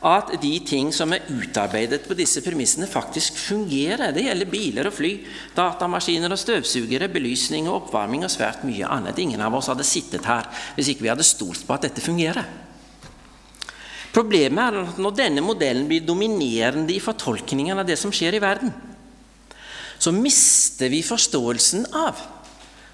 at 0.01 0.31
de 0.41 0.55
ting 0.65 0.87
som 0.93 1.11
er 1.13 1.27
utarbeidet 1.29 2.07
på 2.07 2.15
disse 2.17 2.41
premissene, 2.41 2.87
faktisk 2.89 3.37
fungerer. 3.37 4.09
Det 4.15 4.23
gjelder 4.25 4.49
biler 4.49 4.89
og 4.89 4.95
fly, 4.97 5.11
datamaskiner 5.53 6.33
og 6.33 6.41
støvsugere, 6.41 7.11
belysning 7.13 7.69
og 7.69 7.83
oppvarming 7.83 8.25
og 8.25 8.33
svært 8.33 8.65
mye 8.65 8.89
annet. 8.89 9.21
Ingen 9.21 9.43
av 9.45 9.53
oss 9.59 9.69
hadde 9.69 9.85
sittet 9.85 10.25
her 10.25 10.49
hvis 10.73 10.89
ikke 10.89 11.05
vi 11.05 11.13
hadde 11.13 11.27
stolt 11.27 11.61
på 11.67 11.77
at 11.77 11.85
dette 11.85 12.01
fungerer. 12.01 12.49
Problemet 14.11 14.63
er 14.65 14.81
at 14.81 14.97
når 14.99 15.15
denne 15.21 15.45
modellen 15.45 15.85
blir 15.87 16.01
dominerende 16.03 16.91
i 16.91 16.99
fortolkningen 17.03 17.77
av 17.77 17.85
det 17.87 17.99
som 18.01 18.11
skjer 18.11 18.35
i 18.35 18.43
verden, 18.43 18.73
så 20.01 20.11
mister 20.11 20.89
vi 20.89 21.05
forståelsen 21.05 21.85
av 21.93 22.19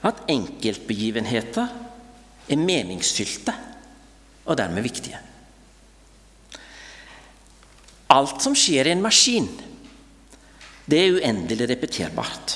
at 0.06 0.26
enkeltbegivenheter 0.30 1.87
er 2.48 2.60
meningsfylte 2.60 3.54
og 4.48 4.58
dermed 4.60 4.86
viktige. 4.86 5.20
Alt 8.14 8.44
som 8.44 8.56
skjer 8.56 8.88
i 8.88 8.94
en 8.96 9.04
maskin, 9.04 9.50
det 10.88 11.00
er 11.02 11.18
uendelig 11.18 11.68
repeterbart. 11.68 12.56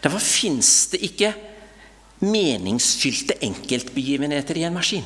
Derfor 0.00 0.22
fins 0.22 0.88
det 0.92 1.02
ikke 1.04 1.34
meningsfylte 2.24 3.36
enkeltbegivenheter 3.44 4.56
i 4.56 4.64
en 4.64 4.76
maskin. 4.76 5.04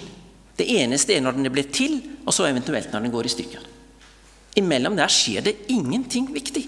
Det 0.58 0.66
eneste 0.78 1.14
er 1.14 1.22
når 1.22 1.36
den 1.36 1.46
er 1.46 1.54
blitt 1.54 1.72
til, 1.74 1.98
og 2.26 2.34
så 2.34 2.48
eventuelt 2.48 2.92
når 2.92 3.06
den 3.06 3.14
går 3.14 3.26
i 3.26 3.34
stykker. 3.34 3.66
Imellom 4.58 4.96
der 4.98 5.10
skjer 5.10 5.44
det 5.46 5.56
ingenting 5.70 6.30
viktig. 6.34 6.64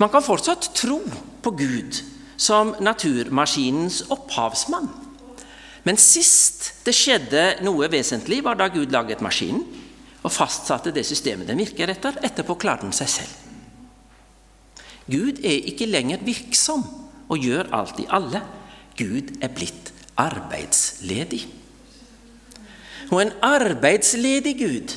Man 0.00 0.10
kan 0.10 0.24
fortsatt 0.24 0.72
tro 0.76 0.98
på 1.44 1.52
Gud 1.54 2.00
som 2.40 2.74
naturmaskinens 2.82 4.02
opphavsmann. 4.12 4.88
Men 5.84 6.00
sist 6.00 6.70
det 6.86 6.94
skjedde 6.96 7.42
noe 7.64 7.88
vesentlig, 7.92 8.40
var 8.44 8.56
da 8.56 8.70
Gud 8.72 8.92
laget 8.92 9.24
maskinen 9.24 9.64
og 10.24 10.32
fastsatte 10.32 10.92
det 10.94 11.04
systemet 11.04 11.50
den 11.50 11.60
virker 11.60 11.92
etter. 11.92 12.16
Etterpå 12.24 12.56
klarte 12.60 12.86
den 12.86 12.96
seg 12.96 13.10
selv. 13.12 13.40
Gud 15.04 15.42
er 15.44 15.68
ikke 15.68 15.88
lenger 15.90 16.24
virksom 16.24 16.84
og 17.28 17.44
gjør 17.44 17.68
alt 17.76 18.00
i 18.00 18.08
alle. 18.08 18.40
Gud 18.96 19.34
er 19.44 19.52
blitt 19.52 19.92
arbeidsledig. 20.20 21.42
Og 23.12 23.20
en 23.20 23.34
arbeidsledig 23.44 24.54
Gud 24.56 24.96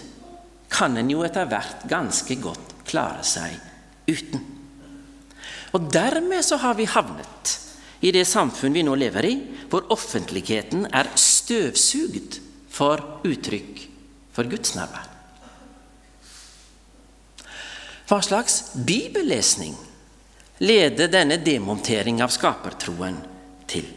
kan 0.71 0.95
en 0.99 1.11
jo 1.11 1.23
etter 1.27 1.47
hvert 1.49 1.83
ganske 1.91 2.37
godt 2.39 2.75
klare 2.87 3.23
seg 3.27 3.57
uten. 4.07 4.43
Og 5.75 5.89
dermed 5.91 6.45
så 6.47 6.59
har 6.61 6.77
vi 6.79 6.87
havnet 6.87 7.57
i 8.01 8.11
det 8.13 8.25
samfunn 8.29 8.75
vi 8.75 8.83
nå 8.85 8.93
lever 8.99 9.25
i, 9.25 9.35
hvor 9.71 9.87
offentligheten 9.93 10.85
er 10.93 11.09
støvsugd 11.17 12.39
for 12.69 13.01
uttrykk 13.27 13.83
for 14.35 14.49
Guds 14.49 14.75
nærvær. 14.77 15.13
Hva 18.07 18.21
slags 18.23 18.61
bibellesning 18.87 19.75
leder 20.63 21.09
denne 21.11 21.39
demontering 21.43 22.21
av 22.23 22.31
skapertroen 22.31 23.17
til? 23.67 23.89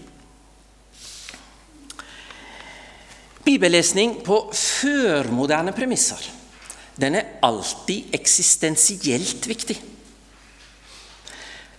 Bibellesning 3.46 4.18
på 4.26 4.42
førmoderne 4.56 5.72
premisser 5.76 6.26
den 7.00 7.16
er 7.16 7.28
alltid 7.46 8.12
eksistensielt 8.12 9.46
viktig. 9.48 9.78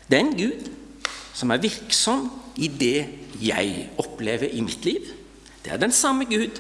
Den 0.10 0.32
Gud 0.38 0.70
som 1.34 1.52
er 1.52 1.64
virksom 1.64 2.28
i 2.62 2.68
det 2.68 3.08
jeg 3.42 3.88
opplever 4.02 4.52
i 4.52 4.62
mitt 4.66 4.86
liv, 4.86 5.08
det 5.62 5.74
er 5.74 5.82
den 5.82 5.94
samme 5.94 6.26
Gud 6.30 6.60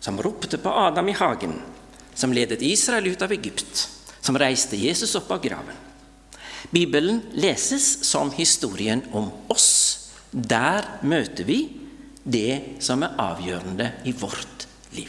som 0.00 0.20
ropte 0.22 0.58
på 0.58 0.72
Adam 0.72 1.10
i 1.10 1.16
hagen, 1.16 1.58
som 2.14 2.32
ledet 2.32 2.62
Israel 2.64 3.10
ut 3.10 3.22
av 3.22 3.32
Egypt, 3.34 3.86
som 4.20 4.38
reiste 4.38 4.78
Jesus 4.78 5.14
opp 5.18 5.30
av 5.34 5.42
graven. 5.44 5.76
Bibelen 6.70 7.22
leses 7.32 8.04
som 8.06 8.30
historien 8.36 9.02
om 9.16 9.30
oss. 9.50 9.70
Der 10.30 10.86
møter 11.02 11.46
vi 11.48 11.60
det 12.22 12.80
som 12.84 13.02
er 13.02 13.16
avgjørende 13.18 13.88
i 14.06 14.12
vårt 14.14 14.66
liv. 14.94 15.08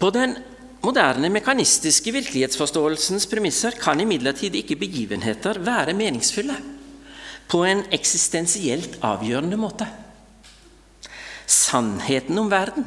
På 0.00 0.10
den 0.12 0.36
moderne 0.84 1.28
mekanistiske 1.32 2.12
virkelighetsforståelsens 2.14 3.26
premisser 3.30 3.76
kan 3.80 4.00
imidlertid 4.00 4.54
ikke 4.60 4.78
begivenheter 4.80 5.60
være 5.64 5.94
meningsfulle 5.96 6.56
på 7.50 7.64
en 7.66 7.82
eksistensielt 7.92 9.00
avgjørende 9.04 9.58
måte. 9.60 9.86
Sannheten 11.50 12.38
om 12.38 12.50
verden, 12.50 12.86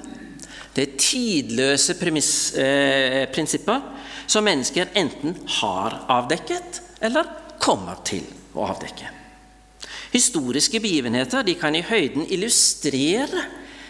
det 0.73 0.95
tidløse 0.97 1.97
premiss, 1.99 2.53
eh, 2.53 3.27
prinsipper 3.29 3.82
som 4.25 4.43
mennesker 4.47 4.89
enten 4.95 5.36
har 5.60 5.99
avdekket 6.10 6.82
eller 7.01 7.27
kommer 7.60 7.99
til 8.08 8.23
å 8.56 8.65
avdekke. 8.71 9.12
Historiske 10.13 10.79
begivenheter 10.79 11.45
kan 11.60 11.75
i 11.75 11.82
høyden 11.82 12.25
illustrere 12.29 13.43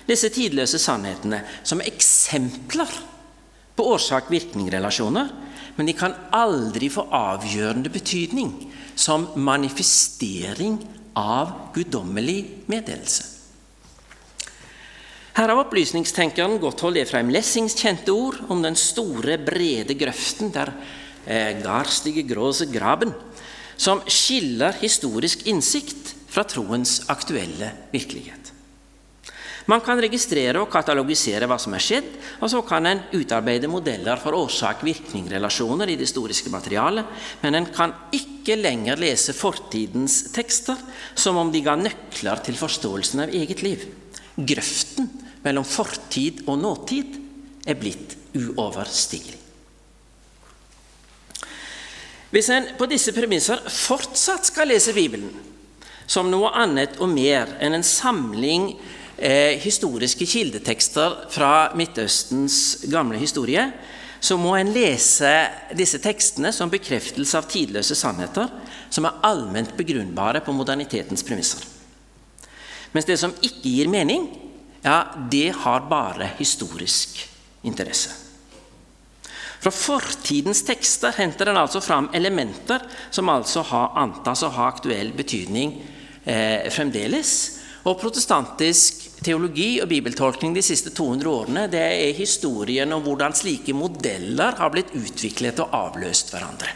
disse 0.07 0.29
tidløse 0.33 0.79
sannhetene 0.79 1.43
som 1.63 1.81
eksempler 1.83 2.89
på 3.75 3.85
årsak-virkning-relasjoner, 3.95 5.29
men 5.75 5.89
de 5.89 5.95
kan 5.97 6.15
aldri 6.35 6.89
få 6.93 7.07
avgjørende 7.09 7.89
betydning 7.93 8.51
som 8.95 9.27
manifestering 9.35 10.77
av 11.17 11.73
guddommelig 11.73 12.65
meddelelse. 12.69 13.29
Her 15.33 15.49
har 15.49 15.63
opplysningstenkeren 15.63 16.59
Gotthold 16.61 16.99
Efraim 17.01 17.31
Lessings 17.33 17.73
kjente 17.79 18.13
ord 18.13 18.37
om 18.53 18.61
den 18.61 18.77
store, 18.77 19.39
brede 19.41 19.95
grøften 19.97 20.53
der 20.53 20.69
eh, 21.25 21.55
garstige 21.63 22.21
gråse 22.29 22.67
graben, 22.69 23.15
som 23.73 24.03
skiller 24.05 24.77
historisk 24.77 25.47
innsikt 25.49 26.13
fra 26.29 26.45
troens 26.45 26.99
aktuelle 27.09 27.71
virkelighet. 27.89 28.42
Man 29.71 29.81
kan 29.83 29.99
registrere 30.01 30.59
og 30.59 30.71
katalogisere 30.71 31.47
hva 31.47 31.55
som 31.61 31.75
er 31.75 31.83
skjedd, 31.83 32.07
og 32.43 32.51
så 32.51 32.59
kan 32.67 32.87
en 32.89 33.03
utarbeide 33.15 33.69
modeller 33.71 34.19
for 34.19 34.35
årsak-virkning-relasjoner 34.35 35.91
i 35.91 35.95
det 35.95 36.09
historiske 36.09 36.51
materialet, 36.51 37.07
men 37.43 37.59
en 37.59 37.69
kan 37.71 37.93
ikke 38.15 38.57
lenger 38.59 38.99
lese 38.99 39.35
fortidens 39.37 40.19
tekster 40.35 40.79
som 41.15 41.39
om 41.39 41.51
de 41.53 41.63
ga 41.63 41.77
nøkler 41.79 42.43
til 42.43 42.59
forståelsen 42.59 43.23
av 43.23 43.31
eget 43.31 43.63
liv. 43.63 43.85
Grøften 44.35 45.07
mellom 45.45 45.67
fortid 45.67 46.43
og 46.47 46.59
nåtid 46.59 47.15
er 47.63 47.79
blitt 47.79 48.17
uoverstigelig. 48.35 49.39
Hvis 52.33 52.49
en 52.49 52.71
på 52.79 52.87
disse 52.89 53.13
premisser 53.13 53.61
fortsatt 53.69 54.49
skal 54.49 54.71
lese 54.73 54.95
Bibelen 54.95 55.29
som 56.09 56.31
noe 56.31 56.49
annet 56.57 56.97
og 56.99 57.11
mer 57.13 57.51
enn 57.63 57.77
en 57.77 57.85
samling 57.85 58.71
eh, 59.17 59.59
historiske 59.63 60.27
kildetekster 60.29 61.25
fra 61.33 61.73
Midtøstens 61.77 62.85
gamle 62.91 63.19
historie, 63.21 63.65
så 64.23 64.37
må 64.39 64.55
en 64.55 64.71
lese 64.71 65.31
disse 65.75 65.99
tekstene 65.99 66.53
som 66.55 66.71
bekreftelse 66.71 67.37
av 67.37 67.49
tidløse 67.51 67.95
sannheter 67.99 68.47
som 68.93 69.07
er 69.09 69.19
allment 69.27 69.73
begrunnbare 69.75 70.39
på 70.45 70.55
modernitetens 70.55 71.25
premisser. 71.27 71.65
Mens 72.93 73.09
det 73.09 73.17
som 73.19 73.33
ikke 73.41 73.71
gir 73.73 73.89
mening, 73.91 74.29
ja, 74.83 74.99
det 75.31 75.49
har 75.63 75.87
bare 75.89 76.29
historisk 76.37 77.19
interesse. 77.65 78.13
Fra 79.63 79.71
fortidens 79.71 80.59
tekster 80.67 81.15
henter 81.15 81.49
en 81.49 81.61
altså 81.61 81.79
fram 81.81 82.09
elementer 82.13 82.83
som 83.09 83.31
altså 83.31 83.63
har, 83.69 83.93
antas 84.01 84.43
å 84.43 84.51
ha 84.51 84.67
aktuell 84.67 85.13
betydning 85.15 85.77
eh, 86.27 86.67
fremdeles. 86.71 87.31
Og 87.87 87.95
protestantisk 87.99 89.02
teologi 89.23 89.77
og 89.81 89.89
bibeltolkning 89.91 90.53
de 90.55 90.63
siste 90.65 90.91
200 90.95 91.29
årene 91.31 91.65
det 91.71 91.81
er 91.81 92.17
historien 92.17 92.91
om 92.95 93.03
hvordan 93.05 93.35
slike 93.37 93.75
modeller 93.75 94.57
har 94.59 94.71
blitt 94.73 94.93
utviklet 94.97 95.61
og 95.63 95.75
avløst 95.77 96.33
hverandre. 96.33 96.71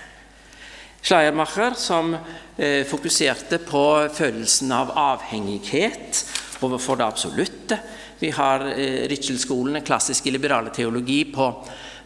Schleiermacher, 1.08 1.76
som 1.80 2.16
eh, 2.16 2.84
fokuserte 2.88 3.62
på 3.64 3.84
følelsen 4.12 4.74
av 4.76 4.92
avhengighet 4.98 6.24
overfor 6.66 7.00
det 7.00 7.06
absolutte. 7.06 7.78
Vi 8.20 8.32
har 8.34 8.66
eh, 8.74 9.06
Ritschel-skolen, 9.08 9.78
den 9.78 9.86
klassiske 9.88 10.34
liberale 10.34 10.74
teologi, 10.76 11.22
på, 11.32 11.52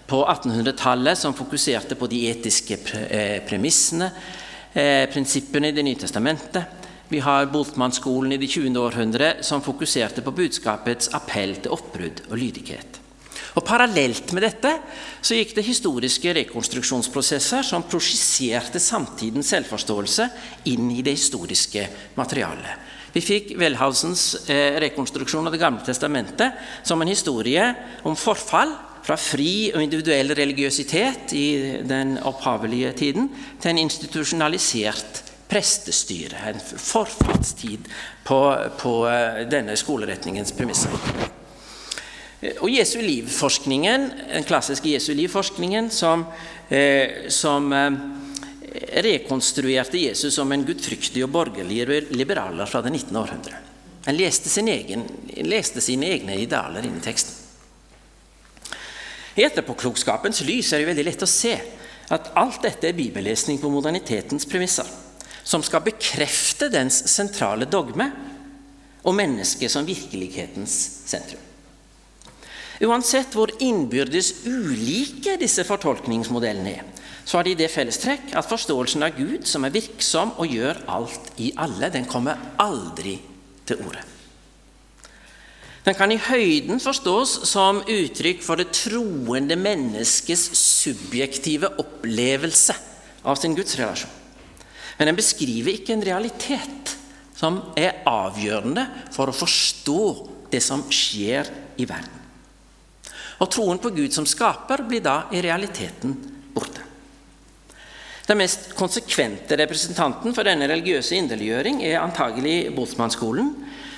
på 0.08 0.22
1800-tallet, 0.26 1.18
som 1.18 1.34
fokuserte 1.38 1.96
på 1.96 2.10
de 2.12 2.26
etiske 2.30 2.78
pre 2.84 3.08
eh, 3.08 3.40
premissene, 3.48 4.12
eh, 4.74 5.08
prinsippene 5.10 5.72
i 5.72 5.78
Det 5.78 5.88
nye 5.88 6.02
testamentet. 6.04 6.81
Vi 7.12 7.20
har 7.20 7.50
Boltmann-skolen 7.52 8.32
i 8.32 8.38
det 8.40 8.48
20. 8.48 8.78
århundre, 8.80 9.34
som 9.44 9.60
fokuserte 9.60 10.22
på 10.24 10.32
budskapets 10.32 11.10
appell 11.12 11.58
til 11.60 11.74
oppbrudd 11.76 12.22
og 12.30 12.38
lydighet. 12.40 13.00
Og 13.60 13.66
Parallelt 13.68 14.30
med 14.32 14.46
dette 14.46 14.70
så 15.20 15.36
gikk 15.36 15.52
det 15.58 15.66
historiske 15.68 16.32
rekonstruksjonsprosesser 16.38 17.66
som 17.68 17.84
prosjiserte 17.84 18.80
samtidens 18.80 19.52
selvforståelse 19.52 20.30
inn 20.72 20.88
i 20.94 21.04
det 21.04 21.18
historiske 21.18 21.84
materialet. 22.16 22.88
Vi 23.12 23.20
fikk 23.20 23.52
Welhausens 23.60 24.48
eh, 24.48 24.80
rekonstruksjon 24.80 25.50
av 25.50 25.52
Det 25.52 25.60
gamle 25.60 25.84
testamentet 25.84 26.56
som 26.88 27.04
en 27.04 27.12
historie 27.12 27.66
om 28.08 28.16
forfall 28.16 28.72
fra 29.04 29.18
fri 29.20 29.74
og 29.74 29.84
individuell 29.84 30.32
religiøsitet 30.38 31.36
i 31.36 31.50
den 31.84 32.16
opphavelige 32.24 32.94
tiden 33.04 33.28
til 33.60 33.74
en 33.74 33.84
institusjonalisert 33.84 35.26
prestestyre. 35.52 36.38
En 36.54 36.62
forfallstid 36.64 37.90
på, 38.24 38.40
på 38.80 38.96
eh, 39.12 39.44
denne 39.52 39.76
skoleretningens 39.80 40.56
premisser. 40.56 40.96
Og 42.64 42.72
Jesu 42.74 42.98
livforskningen, 43.04 44.08
den 44.32 44.48
klassiske 44.48 44.96
Jesu 44.96 45.12
livforskningen, 45.14 45.92
som, 45.94 46.24
eh, 46.70 47.28
som 47.30 47.68
eh, 47.74 48.00
rekonstruerte 49.04 50.00
Jesus 50.00 50.40
som 50.40 50.52
en 50.52 50.64
gudfryktig 50.66 51.26
og 51.26 51.36
borgerlig 51.36 51.84
liberaler 52.16 52.66
fra 52.66 52.82
det 52.82 52.96
19. 52.96 53.20
århundre. 53.20 53.60
Han 54.08 54.18
leste, 54.18 54.50
sin 54.50 54.72
egen, 54.72 55.04
leste 55.46 55.84
sine 55.84 56.10
egne 56.16 56.40
idealer 56.42 56.88
inn 56.88 56.98
i 56.98 57.04
teksten. 57.04 57.38
I 59.36 59.46
etterpåklokskapens 59.46 60.42
lys 60.48 60.74
er 60.74 60.82
det 60.82 60.90
veldig 60.90 61.06
lett 61.08 61.24
å 61.24 61.30
se 61.30 61.54
at 62.12 62.34
alt 62.40 62.64
dette 62.66 62.90
er 62.90 62.98
bibellesning 62.98 63.62
på 63.62 63.70
modernitetens 63.72 64.48
premisser, 64.50 64.88
som 65.44 65.64
skal 65.66 65.84
bekrefte 65.86 66.70
dens 66.72 67.04
sentrale 67.12 67.68
dogme 67.70 68.10
og 69.02 69.16
mennesket 69.18 69.72
som 69.74 69.88
virkelighetens 69.88 70.76
sentrum. 71.10 71.48
Uansett 72.82 73.36
hvor 73.38 73.52
innbyrdes 73.62 74.44
ulike 74.50 75.36
disse 75.42 75.66
fortolkningsmodellene 75.68 76.72
er, 76.80 76.88
så 77.26 77.38
har 77.38 77.46
de 77.46 77.54
det 77.60 77.70
fellestrekk 77.70 78.32
at 78.38 78.48
forståelsen 78.50 79.06
av 79.06 79.14
Gud 79.18 79.46
som 79.50 79.68
er 79.68 79.76
virksom 79.76 80.34
og 80.42 80.50
gjør 80.50 80.82
alt 80.90 81.30
i 81.42 81.52
alle, 81.62 81.92
den 81.94 82.10
kommer 82.10 82.42
aldri 82.62 83.20
til 83.70 83.84
orde. 83.86 84.02
Den 85.86 85.98
kan 85.98 86.12
i 86.14 86.20
høyden 86.22 86.82
forstås 86.82 87.40
som 87.50 87.82
uttrykk 87.90 88.42
for 88.46 88.62
det 88.62 88.70
troende 88.78 89.58
menneskets 89.58 90.50
subjektive 90.58 91.72
opplevelse 91.82 92.76
av 93.26 93.38
sin 93.42 93.58
gudsrelasjon. 93.58 94.21
Men 94.98 95.12
den 95.12 95.20
beskriver 95.20 95.74
ikke 95.74 95.96
en 95.96 96.06
realitet 96.06 96.96
som 97.38 97.60
er 97.80 98.04
avgjørende 98.10 98.86
for 99.14 99.32
å 99.32 99.36
forstå 99.36 100.02
det 100.52 100.62
som 100.64 100.84
skjer 100.94 101.48
i 101.82 101.88
verden. 101.90 102.20
Og 103.42 103.50
troen 103.50 103.80
på 103.82 103.90
Gud 103.96 104.14
som 104.14 104.28
skaper 104.30 104.84
blir 104.86 105.02
da 105.02 105.24
i 105.34 105.42
realiteten 105.42 106.14
borte. 106.54 106.84
Den 108.28 108.38
mest 108.38 108.70
konsekvente 108.78 109.58
representanten 109.58 110.36
for 110.36 110.48
denne 110.48 110.70
religiøse 110.70 111.18
inderliggjøring 111.18 111.82
er 111.88 112.04
antagelig 112.04 112.70
Boltzmann-skolen, 112.76 113.50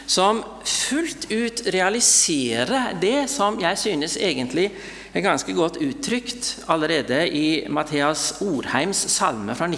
som 0.08 0.42
fullt 0.68 1.28
ut 1.32 1.62
realiserer 1.74 2.96
det 3.00 3.28
som 3.32 3.60
jeg 3.62 3.80
synes 3.80 4.16
egentlig 4.20 4.70
er 5.14 5.24
ganske 5.24 5.54
godt 5.56 5.78
uttrykt 5.84 6.66
allerede 6.72 7.22
i 7.30 7.64
Mathias 7.72 8.42
Orheims 8.44 9.04
salme 9.14 9.56
fra 9.56 9.70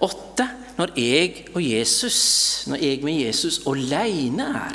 1908. 0.00 0.48
Når 0.76 0.92
jeg 1.00 1.46
og 1.54 1.62
Jesus, 1.64 2.18
når 2.68 2.76
jeg 2.76 3.04
med 3.04 3.22
Jesus 3.24 3.62
alene 3.66 4.44
er, 4.44 4.74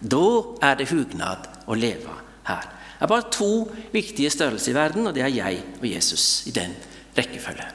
da 0.00 0.28
er 0.64 0.78
det 0.78 0.88
hugnad 0.88 1.48
å 1.68 1.76
leve 1.76 2.14
her. 2.48 2.68
Det 2.96 3.04
er 3.04 3.10
bare 3.10 3.32
to 3.32 3.50
viktige 3.92 4.30
størrelser 4.32 4.72
i 4.72 4.76
verden, 4.78 5.06
og 5.08 5.14
det 5.14 5.26
er 5.26 5.34
jeg 5.34 5.60
og 5.76 5.84
Jesus 5.90 6.46
i 6.48 6.54
den 6.56 6.72
rekkefølge. 7.16 7.66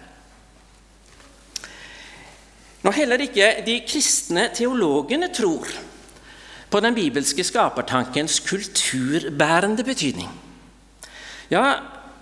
Når 2.81 2.97
heller 2.97 3.21
ikke 3.21 3.51
de 3.65 3.75
kristne 3.85 4.47
teologene 4.57 5.29
tror 5.29 5.69
på 6.71 6.79
den 6.81 6.97
bibelske 6.97 7.45
skapertankens 7.45 8.39
kulturbærende 8.47 9.85
betydning, 9.85 10.31
ja, 11.51 11.75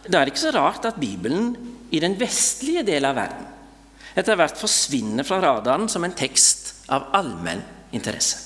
da 0.04 0.20
er 0.20 0.28
det 0.28 0.34
ikke 0.34 0.48
så 0.50 0.52
rart 0.58 0.90
at 0.90 1.00
Bibelen 1.00 1.54
i 1.96 2.02
den 2.04 2.18
vestlige 2.20 2.84
del 2.84 3.08
av 3.08 3.16
verden 3.16 3.48
etter 4.20 4.38
hvert 4.40 4.60
forsvinner 4.60 5.28
fra 5.28 5.40
radaren 5.44 5.88
som 5.92 6.04
en 6.04 6.16
tekst 6.18 6.74
av 6.92 7.10
allmenn 7.16 7.64
interesse. 7.96 8.46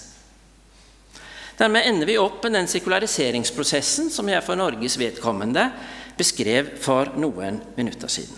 Dermed 1.58 1.86
ender 1.86 2.10
vi 2.10 2.18
opp 2.18 2.42
med 2.44 2.56
den 2.58 2.70
sekulariseringsprosessen 2.70 4.10
som 4.14 4.30
jeg 4.30 4.42
for 4.46 4.58
Norges 4.58 4.98
vedkommende 4.98 5.68
beskrev 6.18 6.74
for 6.82 7.14
noen 7.18 7.60
minutter 7.78 8.10
siden. 8.12 8.38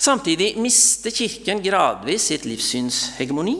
Samtidig 0.00 0.54
mister 0.60 1.12
Kirken 1.14 1.62
gradvis 1.64 2.28
sitt 2.32 2.44
livssynshegemoni 2.48 3.56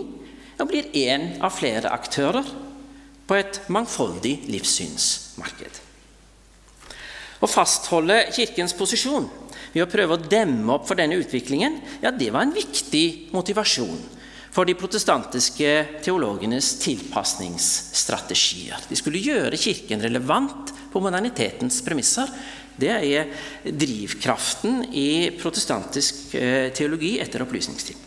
og 0.58 0.68
blir 0.70 0.90
én 0.96 1.34
av 1.44 1.54
flere 1.54 1.92
aktører 1.94 2.48
på 3.24 3.36
et 3.38 3.60
mangfoldig 3.72 4.34
livssynsmarked. 4.52 5.80
Å 7.44 7.50
fastholde 7.50 8.18
Kirkens 8.32 8.74
posisjon 8.76 9.28
ved 9.74 9.84
å 9.84 9.90
prøve 9.90 10.16
å 10.16 10.26
demme 10.30 10.76
opp 10.76 10.86
for 10.88 10.98
denne 10.98 11.18
utviklingen, 11.20 11.80
ja, 12.02 12.12
det 12.14 12.30
var 12.32 12.46
en 12.46 12.54
viktig 12.54 13.34
motivasjon 13.34 14.02
for 14.54 14.68
de 14.68 14.76
protestantiske 14.78 15.70
teologenes 16.06 16.76
tilpasningsstrategier. 16.84 18.86
De 18.86 18.98
skulle 18.98 19.22
gjøre 19.22 19.58
Kirken 19.58 20.04
relevant 20.04 20.70
på 20.92 21.02
modernitetens 21.02 21.80
premisser 21.82 22.30
det 22.74 22.90
er 22.90 23.28
drivkraften 23.62 24.80
i 24.98 25.30
protestantisk 25.38 26.34
eh, 26.34 26.72
teologi 26.74 27.12
etter 27.22 27.44
opplysningstid. 27.44 28.00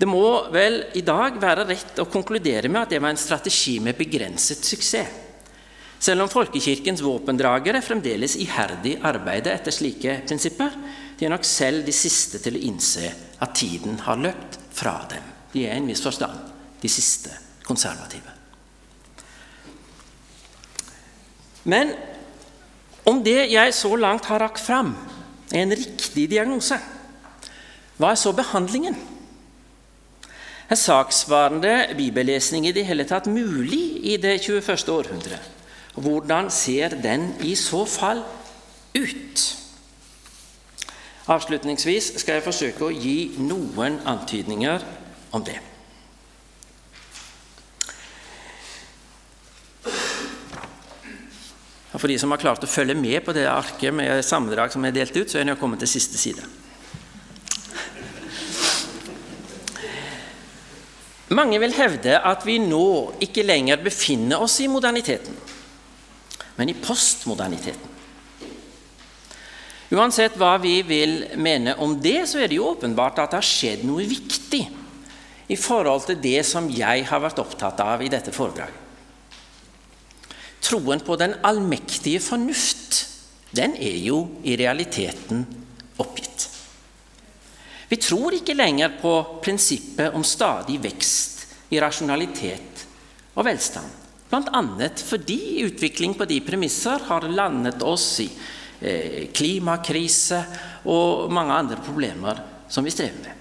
Det 0.00 0.08
må 0.08 0.24
vel 0.52 0.78
i 0.96 1.02
dag 1.04 1.36
være 1.40 1.66
rett 1.68 1.98
å 2.00 2.08
konkludere 2.08 2.70
med 2.72 2.82
at 2.82 2.94
det 2.94 3.00
var 3.00 3.12
en 3.12 3.20
strategi 3.20 3.78
med 3.84 3.98
begrenset 3.98 4.64
suksess. 4.64 5.28
Selv 6.00 6.24
om 6.24 6.30
folkekirkens 6.32 7.02
våpendragere 7.04 7.82
fremdeles 7.84 8.38
iherdig 8.40 8.94
arbeider 9.04 9.52
etter 9.52 9.74
slike 9.74 10.22
prinsipper, 10.24 10.72
de 11.18 11.26
er 11.26 11.32
nok 11.34 11.44
selv 11.44 11.84
de 11.84 11.92
siste 11.92 12.40
til 12.40 12.56
å 12.56 12.62
innse 12.70 13.10
at 13.36 13.52
tiden 13.60 13.98
har 14.06 14.20
løpt 14.20 14.56
fra 14.72 14.94
dem. 15.10 15.26
De 15.52 15.66
er 15.66 15.76
i 15.76 15.82
en 15.82 15.90
viss 15.90 16.00
forstand 16.00 16.38
de 16.80 16.88
siste 16.88 17.34
konservative. 17.66 18.32
Men 21.68 21.92
om 23.04 23.20
det 23.20 23.50
jeg 23.52 23.76
så 23.76 23.92
langt 24.00 24.32
har 24.32 24.40
rakt 24.40 24.64
fram, 24.64 24.94
er 25.52 25.66
en 25.66 25.76
riktig 25.76 26.30
diagnose, 26.32 26.80
hva 28.00 28.14
er 28.14 28.20
så 28.20 28.32
behandlingen? 28.32 28.96
Er 30.70 30.78
saksvarende 30.78 31.90
bibellesning 31.98 32.64
i 32.64 32.72
det 32.72 32.86
hele 32.88 33.04
tatt 33.04 33.26
mulig 33.28 33.98
i 34.08 34.16
det 34.22 34.38
21. 34.40 34.88
århundre? 34.94 35.40
Hvordan 35.94 36.50
ser 36.50 36.94
den 37.02 37.32
i 37.42 37.54
så 37.58 37.84
fall 37.84 38.22
ut? 38.94 39.46
Avslutningsvis 41.30 42.12
skal 42.22 42.38
jeg 42.38 42.46
forsøke 42.46 42.86
å 42.86 42.94
gi 42.94 43.32
noen 43.38 44.00
antydninger 44.08 44.86
om 45.36 45.44
det. 45.46 45.58
For 52.00 52.08
de 52.08 52.16
som 52.18 52.32
har 52.32 52.40
klart 52.40 52.64
å 52.64 52.70
følge 52.70 52.94
med 52.96 53.20
på 53.26 53.34
det 53.36 53.44
arket 53.50 53.92
med 53.92 54.24
sammendrag 54.24 54.72
som 54.72 54.84
er 54.88 54.94
delt 54.96 55.16
ut, 55.18 55.28
så 55.28 55.40
er 55.40 55.50
de 55.50 55.56
kommet 55.60 55.82
til 55.82 55.90
siste 55.90 56.16
side. 56.16 56.46
Mange 61.36 61.60
vil 61.62 61.74
hevde 61.76 62.16
at 62.26 62.46
vi 62.46 62.56
nå 62.62 62.86
ikke 63.22 63.44
lenger 63.46 63.82
befinner 63.84 64.40
oss 64.42 64.56
i 64.64 64.70
moderniteten, 64.70 65.36
men 66.60 66.70
i 66.70 66.76
postmoderniteten. 66.76 67.96
Uansett 69.90 70.36
hva 70.38 70.52
vi 70.62 70.76
vil 70.86 71.16
mene 71.40 71.72
om 71.82 71.96
det, 71.98 72.20
så 72.30 72.38
er 72.38 72.52
det 72.52 72.60
jo 72.60 72.68
åpenbart 72.70 73.18
at 73.18 73.32
det 73.32 73.40
har 73.40 73.48
skjedd 73.48 73.82
noe 73.88 74.04
viktig 74.06 74.62
i 75.50 75.56
forhold 75.58 76.04
til 76.06 76.20
det 76.22 76.44
som 76.46 76.68
jeg 76.70 77.08
har 77.08 77.24
vært 77.24 77.42
opptatt 77.42 77.82
av 77.82 78.04
i 78.04 78.12
dette 78.12 78.30
foredraget 78.30 78.86
troen 80.70 81.02
på 81.02 81.16
den 81.18 81.34
allmektige 81.42 82.20
fornuft, 82.22 83.06
den 83.56 83.74
er 83.74 83.96
jo 84.04 84.22
i 84.46 84.54
realiteten 84.58 85.42
oppgitt. 85.98 86.46
Vi 87.90 87.98
tror 87.98 88.36
ikke 88.36 88.54
lenger 88.54 88.94
på 89.00 89.14
prinsippet 89.42 90.14
om 90.14 90.22
stadig 90.26 90.78
vekst 90.82 91.72
i 91.74 91.80
rasjonalitet 91.82 92.84
og 93.34 93.46
velstand. 93.48 93.99
Bl.a. 94.30 94.88
fordi 95.04 95.64
utvikling 95.66 96.14
på 96.14 96.24
de 96.24 96.38
premisser 96.46 97.02
har 97.08 97.26
landet 97.28 97.82
oss 97.82 98.20
i 98.22 98.28
eh, 98.80 99.26
klimakrise 99.34 100.44
og 100.86 101.32
mange 101.34 101.56
andre 101.56 101.78
problemer 101.82 102.38
som 102.70 102.86
vi 102.86 102.94
strever 102.94 103.24
med. 103.24 103.36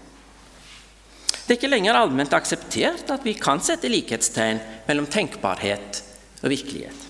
Det 1.49 1.55
er 1.55 1.57
ikke 1.57 1.69
lenger 1.69 1.97
allment 1.97 2.33
akseptert 2.33 3.09
at 3.09 3.23
vi 3.25 3.35
kan 3.37 3.61
sette 3.61 3.89
likhetstegn 3.89 4.59
mellom 4.85 5.07
tenkbarhet 5.09 6.01
og 6.43 6.51
virkelighet. 6.51 7.05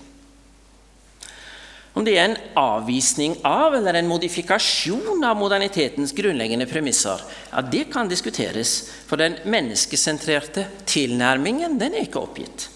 Om 1.92 2.06
det 2.06 2.14
er 2.16 2.28
en 2.28 2.36
avvisning 2.56 3.34
av 3.44 3.74
eller 3.74 3.98
en 3.98 4.08
modifikasjon 4.08 5.24
av 5.26 5.36
modernitetens 5.36 6.14
grunnleggende 6.16 6.68
premisser, 6.70 7.20
ja, 7.50 7.60
det 7.60 7.88
kan 7.92 8.08
diskuteres, 8.08 8.76
for 9.08 9.20
den 9.20 9.40
menneskesentrerte 9.44 10.68
tilnærmingen 10.88 11.76
den 11.80 11.96
er 11.98 12.06
ikke 12.06 12.22
oppgitt. 12.22 12.68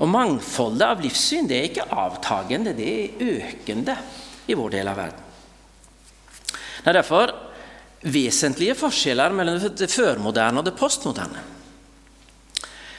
Og 0.00 0.08
Mangfoldet 0.08 0.86
av 0.86 1.02
livssyn 1.04 1.48
det 1.48 1.58
er 1.58 1.68
ikke 1.68 1.90
avtagende, 1.92 2.72
det 2.76 2.88
er 2.88 3.24
økende 3.36 3.96
i 4.48 4.56
vår 4.56 4.76
del 4.78 4.88
av 4.88 5.00
verden. 5.00 5.26
Det 6.80 6.88
er 6.88 6.96
derfor 6.96 7.34
vesentlige 8.08 8.76
forskjeller 8.80 9.34
mellom 9.36 9.58
det 9.76 9.90
førmoderne 9.92 10.62
og 10.62 10.68
det 10.68 10.76
postmoderne. 10.78 11.42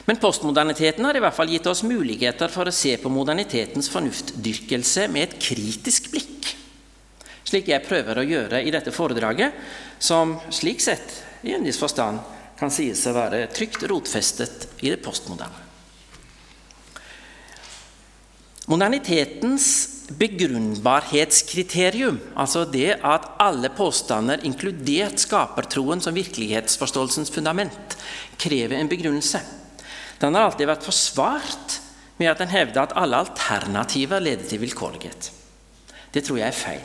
Men 0.06 0.18
postmoderniteten 0.22 1.06
har 1.06 1.18
i 1.18 1.22
hvert 1.22 1.34
fall 1.34 1.50
gitt 1.50 1.66
oss 1.70 1.84
muligheter 1.86 2.50
for 2.50 2.66
å 2.66 2.74
se 2.74 2.96
på 2.98 3.10
modernitetens 3.10 3.90
fornuftdyrkelse 3.90 5.06
med 5.14 5.26
et 5.26 5.36
kritisk 5.42 6.10
blikk. 6.14 6.52
Slik 7.46 7.70
jeg 7.70 7.86
prøver 7.86 8.18
å 8.18 8.26
gjøre 8.26 8.62
i 8.62 8.72
dette 8.74 8.94
foredraget, 8.94 9.54
som 10.02 10.38
slik 10.54 10.82
sett 10.82 11.18
i 11.46 11.54
en 11.54 11.66
viss 11.66 11.78
forstand 11.82 12.22
kan 12.58 12.70
sies 12.70 13.02
å 13.10 13.14
være 13.14 13.46
trygt 13.54 13.86
rotfestet 13.90 14.68
i 14.82 14.90
det 14.90 15.02
postmoderne. 15.02 15.61
Modernitetens 18.70 19.66
begrunnbarhetskriterium, 20.18 22.18
altså 22.38 22.64
det 22.68 22.98
at 23.02 23.24
alle 23.42 23.68
påstander, 23.74 24.44
inkludert 24.46 25.18
skapertroen 25.22 26.00
som 26.04 26.14
virkelighetsforståelsens 26.14 27.30
fundament, 27.34 27.96
krever 28.38 28.76
en 28.78 28.90
begrunnelse. 28.90 29.40
Den 30.22 30.34
har 30.36 30.42
alltid 30.46 30.66
vært 30.70 30.86
forsvart 30.86 31.80
med 32.20 32.28
at 32.30 32.40
den 32.42 32.52
hevder 32.52 32.80
at 32.84 32.96
alle 32.98 33.16
alternativer 33.24 34.20
leder 34.22 34.46
til 34.46 34.62
vilkårlighet. 34.62 35.22
Det 36.12 36.22
tror 36.24 36.38
jeg 36.38 36.48
er 36.52 36.62
feil. 36.62 36.84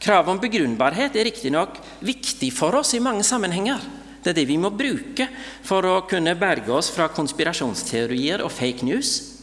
Kravet 0.00 0.32
om 0.32 0.40
begrunnbarhet 0.40 1.14
er 1.14 1.24
riktignok 1.28 1.76
viktig 2.02 2.50
for 2.56 2.74
oss 2.80 2.94
i 2.96 3.04
mange 3.04 3.24
sammenhenger. 3.26 3.78
Det 4.24 4.30
er 4.32 4.38
det 4.40 4.48
vi 4.48 4.60
må 4.60 4.70
bruke 4.72 5.26
for 5.64 5.86
å 5.86 6.04
kunne 6.08 6.34
berge 6.40 6.72
oss 6.72 6.90
fra 6.92 7.08
konspirasjonsteorier 7.12 8.42
og 8.44 8.52
fake 8.52 8.84
news. 8.88 9.39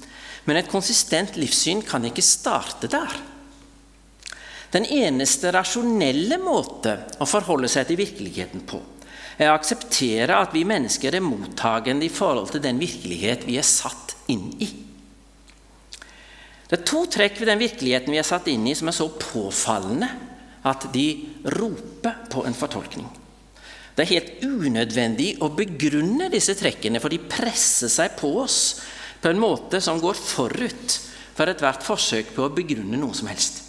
Men 0.48 0.60
et 0.60 0.70
konsistent 0.72 1.36
livssyn 1.40 1.84
kan 1.86 2.06
ikke 2.08 2.24
starte 2.24 2.90
der. 2.92 3.16
Den 4.72 4.88
eneste 4.92 5.52
rasjonelle 5.56 6.40
måte 6.42 6.98
å 7.20 7.28
forholde 7.28 7.70
seg 7.72 7.88
til 7.88 8.00
virkeligheten 8.00 8.64
på 8.68 8.82
er 9.38 9.52
å 9.52 9.58
akseptere 9.58 10.34
at 10.34 10.54
vi 10.56 10.66
mennesker 10.68 11.14
er 11.14 11.24
mottagende 11.24 12.08
i 12.08 12.14
forhold 12.14 12.50
til 12.52 12.64
den 12.64 12.80
virkelighet 12.82 13.46
vi 13.48 13.60
er 13.60 13.68
satt 13.68 14.16
inn 14.34 14.50
i. 14.64 14.70
Det 16.68 16.80
er 16.80 16.88
to 16.90 17.06
trekk 17.08 17.38
ved 17.40 17.52
den 17.52 17.62
virkeligheten 17.62 18.12
vi 18.12 18.20
er 18.20 18.28
satt 18.28 18.50
inn 18.52 18.66
i, 18.68 18.76
som 18.76 18.90
er 18.90 18.98
så 18.98 19.08
påfallende 19.14 20.10
at 20.68 20.90
de 20.92 21.08
roper 21.56 22.26
på 22.34 22.44
en 22.50 22.58
fortolkning. 22.58 23.08
Det 23.96 24.04
er 24.04 24.12
helt 24.12 24.44
unødvendig 24.44 25.30
å 25.42 25.52
begrunne 25.58 26.28
disse 26.34 26.58
trekkene, 26.58 27.00
for 27.02 27.14
de 27.14 27.22
presser 27.24 27.90
seg 27.94 28.18
på 28.20 28.34
oss 28.44 28.60
på 29.22 29.32
en 29.32 29.42
måte 29.42 29.82
som 29.82 30.02
går 30.02 30.18
forut 30.20 30.98
for 31.38 31.50
ethvert 31.50 31.86
forsøk 31.86 32.34
på 32.36 32.46
å 32.48 32.54
begrunne 32.54 33.00
noe 33.00 33.16
som 33.18 33.30
helst. 33.30 33.64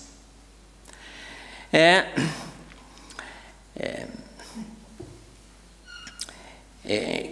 Eh, 1.71 2.01
eh, 3.77 4.07
eh, 6.85 7.25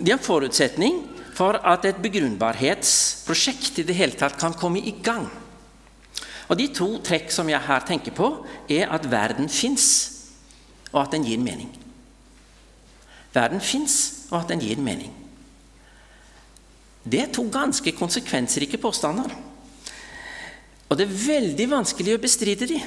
det 0.00 0.08
er 0.08 0.16
en 0.16 0.24
forutsetning 0.24 1.02
for 1.36 1.60
at 1.60 1.84
et 1.88 2.00
begrunnbarhetsprosjekt 2.00 3.82
i 3.82 3.86
det 3.88 3.96
hele 3.96 4.16
tatt 4.16 4.38
kan 4.40 4.56
komme 4.56 4.80
i 4.80 4.96
gang. 5.04 5.28
Og 6.50 6.56
De 6.58 6.66
to 6.74 6.88
trekk 7.04 7.30
som 7.30 7.48
jeg 7.48 7.62
her 7.62 7.84
tenker 7.86 8.16
på, 8.16 8.32
er 8.68 8.90
at 8.90 9.06
verden 9.10 9.48
fins, 9.48 9.86
og 10.90 11.04
at 11.04 11.12
den 11.14 11.28
gir 11.28 11.38
mening. 11.38 11.70
Verden 13.32 13.60
fins, 13.62 14.26
og 14.32 14.40
at 14.40 14.48
den 14.50 14.64
gir 14.64 14.80
mening. 14.82 15.12
Det 17.02 17.22
er 17.22 17.30
to 17.32 17.46
ganske 17.52 17.92
konsekvensrike 17.96 18.80
påstander. 18.80 19.30
Og 20.90 20.98
det 20.98 21.06
er 21.06 21.20
veldig 21.22 21.68
vanskelig 21.70 22.16
å 22.16 22.22
bestride 22.22 22.66
de. 22.68 22.80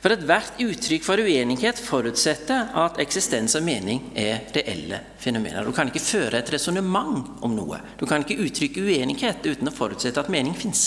For 0.00 0.14
ethvert 0.14 0.60
uttrykk 0.64 1.04
for 1.04 1.20
uenighet 1.20 1.80
forutsetter 1.84 2.70
at 2.80 2.96
eksistens 3.02 3.52
og 3.58 3.66
mening 3.66 4.06
er 4.16 4.46
reelle 4.54 5.02
fenomener. 5.20 5.66
Du 5.66 5.76
kan 5.76 5.90
ikke 5.90 6.00
føre 6.00 6.40
et 6.40 6.52
resonnement 6.54 7.42
om 7.44 7.52
noe. 7.52 7.82
Du 8.00 8.06
kan 8.08 8.24
ikke 8.24 8.38
uttrykke 8.40 8.86
uenighet 8.86 9.44
uten 9.44 9.68
å 9.68 9.74
forutsette 9.76 10.22
at 10.22 10.32
mening 10.32 10.56
fins. 10.56 10.86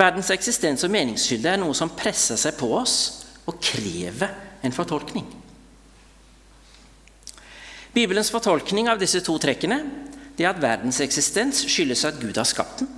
Verdens 0.00 0.32
eksistens 0.34 0.82
og 0.86 0.90
meningsskylde 0.90 1.52
er 1.52 1.62
noe 1.62 1.76
som 1.76 1.92
presser 1.94 2.40
seg 2.40 2.56
på 2.58 2.72
oss 2.74 2.96
og 3.46 3.60
krever 3.62 4.34
en 4.66 4.74
fortolkning. 4.74 5.28
Bibelens 7.94 8.30
fortolkning 8.30 8.88
av 8.90 9.00
disse 9.00 9.22
to 9.26 9.34
trekkene 9.42 9.80
det 10.36 10.46
er 10.46 10.54
at 10.54 10.62
verdens 10.62 11.00
eksistens 11.04 11.64
skyldes 11.68 12.06
at 12.08 12.20
Gud 12.20 12.38
har 12.38 12.48
skapt 12.48 12.80
den. 12.80 12.90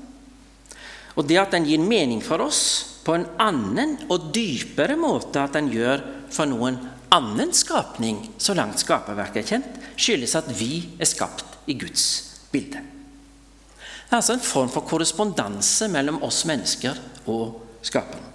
Og 1.19 1.27
det 1.29 1.39
at 1.41 1.55
den 1.57 1.67
gir 1.69 1.83
mening 1.83 2.23
for 2.25 2.45
oss 2.45 2.61
på 3.03 3.17
en 3.17 3.27
annen 3.43 3.97
og 4.13 4.31
dypere 4.35 4.97
måte 5.01 5.43
at 5.43 5.57
den 5.57 5.73
gjør 5.73 6.05
for 6.33 6.49
noen 6.49 6.79
annen 7.13 7.51
skapning, 7.53 8.23
så 8.41 8.55
langt 8.57 8.81
skaperverket 8.81 9.43
er 9.43 9.49
kjent, 9.49 9.81
skyldes 9.99 10.37
at 10.39 10.49
vi 10.57 10.85
er 10.97 11.09
skapt 11.09 11.59
i 11.69 11.77
Guds 11.77 12.07
bilde. 12.53 12.81
Det 12.81 14.13
er 14.13 14.21
altså 14.21 14.37
en 14.37 14.45
form 14.45 14.71
for 14.73 14.87
korrespondanse 14.89 15.89
mellom 15.93 16.23
oss 16.25 16.45
mennesker 16.49 16.99
og 17.33 17.59
skaperen. 17.85 18.32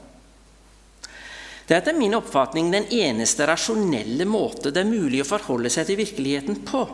Det 1.67 1.75
er 1.75 1.81
etter 1.81 1.97
min 1.97 2.15
oppfatning 2.15 2.69
den 2.71 2.85
eneste 2.95 3.43
rasjonelle 3.49 4.23
måte 4.29 4.71
det 4.71 4.85
er 4.85 4.87
mulig 4.87 5.19
å 5.23 5.27
forholde 5.27 5.71
seg 5.73 5.89
til 5.89 5.99
virkeligheten 5.99 6.61
på. 6.67 6.85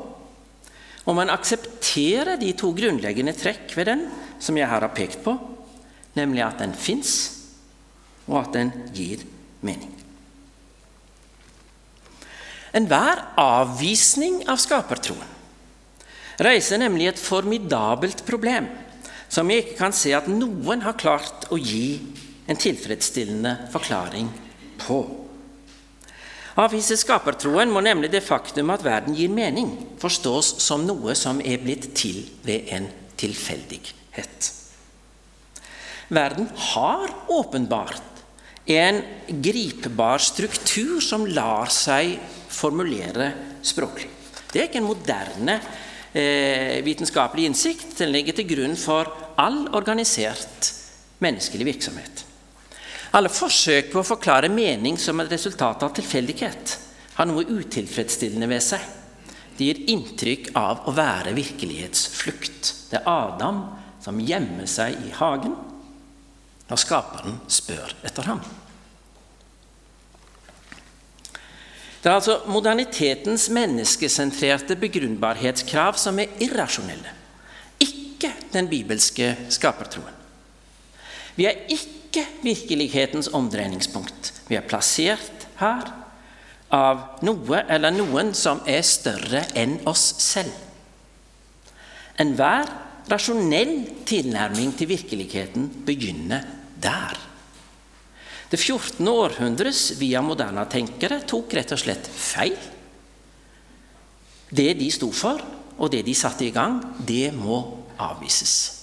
Om 1.05 1.19
man 1.19 1.29
aksepterer 1.29 2.39
de 2.41 2.49
to 2.57 2.71
grunnleggende 2.73 3.35
trekk 3.37 3.75
ved 3.77 3.91
den 3.91 4.07
som 4.41 4.57
jeg 4.57 4.69
her 4.71 4.81
har 4.81 4.95
pekt 4.95 5.21
på, 5.25 5.35
nemlig 6.17 6.41
at 6.45 6.63
den 6.63 6.73
fins, 6.73 7.11
og 8.25 8.39
at 8.39 8.55
den 8.55 8.71
gir 8.95 9.21
mening. 9.61 9.91
Enhver 12.73 13.21
avvisning 13.37 14.41
av 14.49 14.57
skapertroen 14.57 15.29
reiser 16.41 16.79
nemlig 16.81 17.11
et 17.11 17.21
formidabelt 17.21 18.23
problem 18.25 18.71
som 19.29 19.49
jeg 19.51 19.67
ikke 19.67 19.77
kan 19.83 19.93
se 19.93 20.15
at 20.17 20.25
noen 20.31 20.81
har 20.81 20.97
klart 20.97 21.45
å 21.53 21.59
gi 21.61 21.99
en 22.49 22.57
tilfredsstillende 22.57 23.69
forklaring 23.73 24.31
på. 24.85 25.03
Avvise 26.61 26.95
skapertroen 26.99 27.71
må 27.73 27.81
nemlig 27.81 28.11
det 28.13 28.21
faktum 28.21 28.69
at 28.73 28.83
verden 28.85 29.15
gir 29.17 29.31
mening, 29.33 29.71
forstås 30.01 30.59
som 30.61 30.83
noe 30.85 31.15
som 31.17 31.39
er 31.41 31.61
blitt 31.63 31.89
til 31.97 32.21
ved 32.45 32.69
en 32.75 32.85
tilfeldighet. 33.17 34.51
Verden 36.13 36.49
har 36.73 37.09
åpenbart 37.33 38.03
en 38.69 39.01
gripbar 39.27 40.21
struktur 40.21 41.01
som 41.01 41.25
lar 41.25 41.71
seg 41.73 42.19
formulere 42.53 43.31
språklig. 43.65 44.11
Det 44.51 44.61
er 44.61 44.69
ikke 44.69 44.81
en 44.83 44.91
moderne 44.91 45.55
eh, 46.13 46.77
vitenskapelig 46.85 47.47
innsikt. 47.49 47.97
Den 47.97 48.13
ligger 48.13 48.37
til 48.37 48.51
grunn 48.51 48.77
for 48.77 49.09
all 49.41 49.65
organisert 49.73 50.69
menneskelig 51.23 51.71
virksomhet. 51.73 52.23
Alle 53.13 53.29
forsøk 53.29 53.91
på 53.93 54.01
å 54.01 54.07
forklare 54.07 54.49
mening 54.49 54.97
som 54.97 55.21
et 55.21 55.29
resultat 55.29 55.83
av 55.85 55.93
tilfeldighet 55.93 56.77
har 57.19 57.29
noe 57.29 57.45
utilfredsstillende 57.45 58.49
ved 58.49 58.63
seg. 58.65 58.81
Det 59.53 59.67
gir 59.67 59.83
inntrykk 59.93 60.49
av 60.57 60.87
å 60.89 60.95
være 60.97 61.35
virkelighetsflukt. 61.37 62.71
Det 62.89 62.97
er 62.97 63.09
Adam 63.09 63.61
som 64.01 64.17
gjemmer 64.17 64.65
seg 64.69 64.97
i 64.97 65.13
hagen 65.19 65.53
når 66.65 66.81
skaperen 66.81 67.37
spør 67.51 67.93
etter 68.01 68.31
ham. 68.31 68.41
Det 72.01 72.09
er 72.09 72.17
altså 72.17 72.41
modernitetens 72.51 73.45
menneskesentrerte 73.53 74.75
begrunnbarhetskrav 74.81 76.01
som 76.01 76.17
er 76.19 76.33
irrasjonelle, 76.43 77.13
ikke 77.79 78.33
den 78.51 78.67
bibelske 78.71 79.35
skapertroen. 79.53 80.17
Vi 81.37 81.45
er 81.47 81.61
ikke 81.71 82.02
virkelighetens 82.43 83.31
omdreiningspunkt. 83.33 84.31
Vi 84.49 84.57
er 84.59 84.67
plassert 84.67 85.47
her 85.59 85.89
av 86.73 87.23
noe 87.25 87.63
eller 87.69 87.93
noen 87.93 88.33
som 88.37 88.63
er 88.69 88.81
større 88.85 89.45
enn 89.57 89.79
oss 89.89 90.05
selv. 90.23 90.53
Enhver 92.21 92.69
rasjonell 93.09 93.75
tilnærming 94.07 94.73
til 94.77 94.89
virkeligheten 94.93 95.69
begynner 95.85 96.45
der. 96.81 97.17
Det 98.49 98.59
14. 98.59 99.07
århundres 99.09 99.95
via 99.97 100.21
moderne 100.21 100.65
tenkere 100.69 101.23
tok 101.25 101.55
rett 101.57 101.73
og 101.73 101.81
slett 101.81 102.05
feil. 102.05 102.53
Det 104.53 104.69
de 104.77 104.91
sto 104.93 105.09
for, 105.09 105.41
og 105.81 105.89
det 105.89 106.03
de 106.05 106.13
satte 106.13 106.45
i 106.45 106.53
gang, 106.53 106.77
det 107.01 107.31
må 107.33 107.63
avvises. 107.97 108.82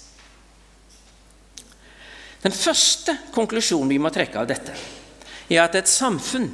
Den 2.40 2.54
første 2.56 3.16
konklusjonen 3.34 3.90
vi 3.92 4.00
må 4.00 4.12
trekke 4.12 4.40
av 4.40 4.48
dette, 4.48 4.74
er 5.50 5.64
at 5.64 5.76
et 5.76 5.90
samfunn 5.90 6.48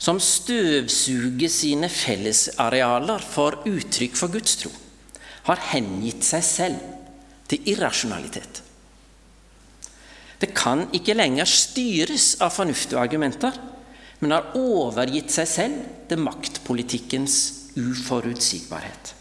som 0.00 0.20
støvsuger 0.22 1.50
sine 1.52 1.90
fellesarealer 1.92 3.24
for 3.24 3.60
uttrykk 3.68 4.16
for 4.16 4.32
gudstro, 4.32 4.70
har 5.48 5.68
hengitt 5.72 6.24
seg 6.24 6.44
selv 6.46 6.80
til 7.50 7.72
irrasjonalitet. 7.72 8.62
Det 10.40 10.54
kan 10.56 10.86
ikke 10.96 11.16
lenger 11.18 11.48
styres 11.48 12.32
av 12.40 12.54
fornuftige 12.54 13.00
argumenter, 13.00 13.56
men 14.20 14.32
har 14.36 14.54
overgitt 14.56 15.32
seg 15.32 15.48
selv 15.48 15.80
til 16.08 16.22
maktpolitikkens 16.22 17.40
uforutsigbarhet. 17.80 19.16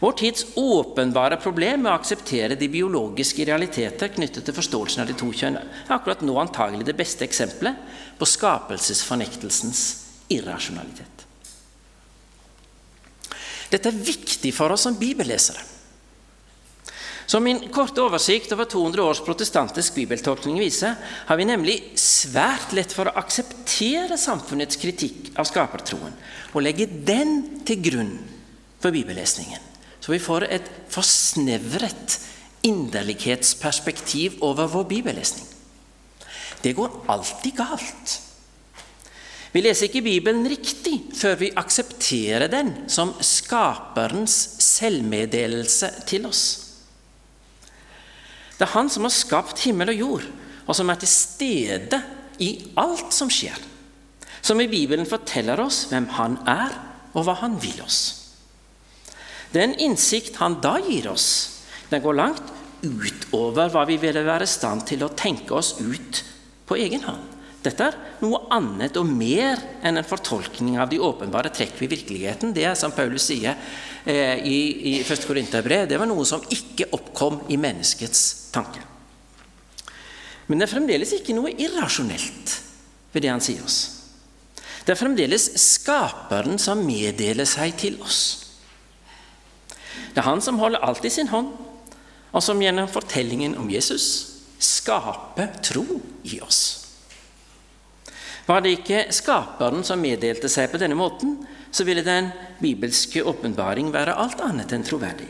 Vår 0.00 0.12
tids 0.12 0.46
åpenbare 0.54 1.36
problem 1.36 1.82
med 1.84 1.92
å 1.92 1.98
akseptere 1.98 2.56
de 2.56 2.70
biologiske 2.72 3.44
realiteter 3.44 4.08
knyttet 4.14 4.46
til 4.48 4.56
forståelsen 4.56 5.02
av 5.02 5.10
de 5.10 5.16
to 5.20 5.28
kjønn, 5.28 5.58
er 5.60 5.92
akkurat 5.92 6.24
nå 6.24 6.38
antagelig 6.40 6.86
det 6.88 6.96
beste 6.96 7.26
eksempelet 7.26 7.76
på 8.16 8.28
skapelsesfornektelsens 8.28 9.82
irrasjonalitet. 10.32 11.26
Dette 13.70 13.92
er 13.92 14.00
viktig 14.08 14.54
for 14.56 14.72
oss 14.72 14.88
som 14.88 14.96
bibellesere. 14.98 15.68
Som 17.30 17.44
min 17.46 17.60
korte 17.70 18.02
oversikt 18.02 18.50
over 18.56 18.66
200 18.66 19.04
års 19.04 19.20
protestantisk 19.22 20.00
bibeltolkning 20.00 20.56
viser, 20.58 20.96
har 21.28 21.38
vi 21.38 21.46
nemlig 21.46 21.76
svært 22.00 22.72
lett 22.74 22.90
for 22.96 23.06
å 23.06 23.18
akseptere 23.20 24.18
samfunnets 24.18 24.80
kritikk 24.80 25.36
av 25.38 25.46
skapertroen 25.46 26.16
og 26.50 26.64
legge 26.64 26.88
den 26.88 27.60
til 27.68 27.84
grunn 27.84 28.14
for 28.82 28.96
bibellesningen. 28.96 29.69
Vi 30.10 30.18
får 30.22 30.48
et 30.50 30.70
forsnevret 30.90 32.18
inderlighetsperspektiv 32.66 34.40
over 34.44 34.68
vår 34.68 34.88
bibellesning. 34.90 35.46
Det 36.60 36.74
går 36.76 37.04
alltid 37.08 37.56
galt. 37.56 38.16
Vi 39.50 39.62
leser 39.64 39.88
ikke 39.88 40.04
Bibelen 40.06 40.44
riktig 40.46 40.96
før 41.18 41.38
vi 41.40 41.50
aksepterer 41.58 42.50
den 42.52 42.74
som 42.90 43.14
skaperens 43.24 44.36
selvmeddelelse 44.62 45.90
til 46.06 46.28
oss. 46.28 46.44
Det 48.54 48.68
er 48.68 48.74
Han 48.76 48.90
som 48.92 49.08
har 49.08 49.14
skapt 49.14 49.64
himmel 49.64 49.88
og 49.88 49.98
jord, 49.98 50.24
og 50.68 50.76
som 50.76 50.90
er 50.92 51.00
til 51.00 51.10
stede 51.10 52.02
i 52.38 52.50
alt 52.78 53.12
som 53.14 53.30
skjer. 53.30 53.58
som 54.42 54.60
i 54.60 54.68
Bibelen 54.68 55.06
forteller 55.06 55.60
oss 55.60 55.84
hvem 55.90 56.06
Han 56.16 56.38
er, 56.48 56.72
og 57.12 57.24
hva 57.24 57.34
Han 57.42 57.58
vil 57.60 57.82
oss. 57.82 58.19
Den 59.52 59.74
innsikt 59.74 60.36
Han 60.42 60.60
da 60.62 60.76
gir 60.82 61.08
oss, 61.10 61.28
den 61.90 62.02
går 62.02 62.18
langt 62.18 62.52
utover 62.82 63.68
hva 63.72 63.84
vi 63.88 63.98
ville 64.00 64.22
være 64.24 64.46
i 64.46 64.50
stand 64.50 64.86
til 64.88 65.02
å 65.04 65.12
tenke 65.12 65.52
oss 65.56 65.74
ut 65.80 66.22
på 66.68 66.78
egen 66.80 67.02
hånd. 67.04 67.36
Dette 67.60 67.90
er 67.90 67.96
noe 68.22 68.46
annet 68.56 68.96
og 68.96 69.08
mer 69.08 69.60
enn 69.84 70.00
en 70.00 70.06
fortolkning 70.06 70.78
av 70.80 70.88
de 70.88 71.00
åpenbare 71.02 71.50
trekk 71.52 71.74
ved 71.82 71.90
virkeligheten. 71.92 72.54
Det 72.56 72.64
er 72.64 72.78
som 72.78 72.94
Paulus 72.96 73.26
sier 73.28 73.52
eh, 74.08 74.40
i, 74.40 74.60
i 74.92 74.94
1. 75.02 75.26
Korinterbrev, 75.28 75.84
det 75.90 75.98
var 76.00 76.08
noe 76.08 76.24
som 76.24 76.44
ikke 76.48 76.88
oppkom 76.96 77.42
i 77.52 77.60
menneskets 77.60 78.22
tanke. 78.54 78.80
Men 80.48 80.58
det 80.58 80.66
er 80.66 80.72
fremdeles 80.72 81.12
ikke 81.18 81.36
noe 81.36 81.52
irrasjonelt 81.52 82.56
ved 83.12 83.26
det 83.26 83.30
han 83.34 83.44
sier 83.44 83.60
oss. 83.66 83.80
Det 84.80 84.94
er 84.94 84.98
fremdeles 84.98 85.50
Skaperen 85.60 86.56
som 86.58 86.80
meddeler 86.86 87.46
seg 87.46 87.76
til 87.78 88.00
oss. 88.00 88.39
Det 90.14 90.22
er 90.22 90.28
han 90.28 90.42
som 90.44 90.58
holder 90.60 90.82
alt 90.84 91.04
i 91.04 91.12
sin 91.12 91.30
hånd, 91.30 91.52
og 92.30 92.44
som 92.44 92.60
gjennom 92.62 92.90
fortellingen 92.90 93.56
om 93.58 93.70
Jesus 93.70 94.06
skaper 94.60 95.54
tro 95.64 95.84
i 96.28 96.38
oss. 96.44 96.60
Var 98.46 98.62
det 98.64 98.74
ikke 98.80 99.02
Skaperen 99.14 99.84
som 99.86 100.00
meddelte 100.02 100.50
seg 100.50 100.70
på 100.72 100.80
denne 100.82 100.98
måten, 100.98 101.38
så 101.70 101.86
ville 101.86 102.02
den 102.02 102.32
bibelske 102.58 103.22
åpenbaring 103.22 103.92
være 103.94 104.16
alt 104.18 104.42
annet 104.42 104.72
enn 104.74 104.86
troverdig. 104.86 105.28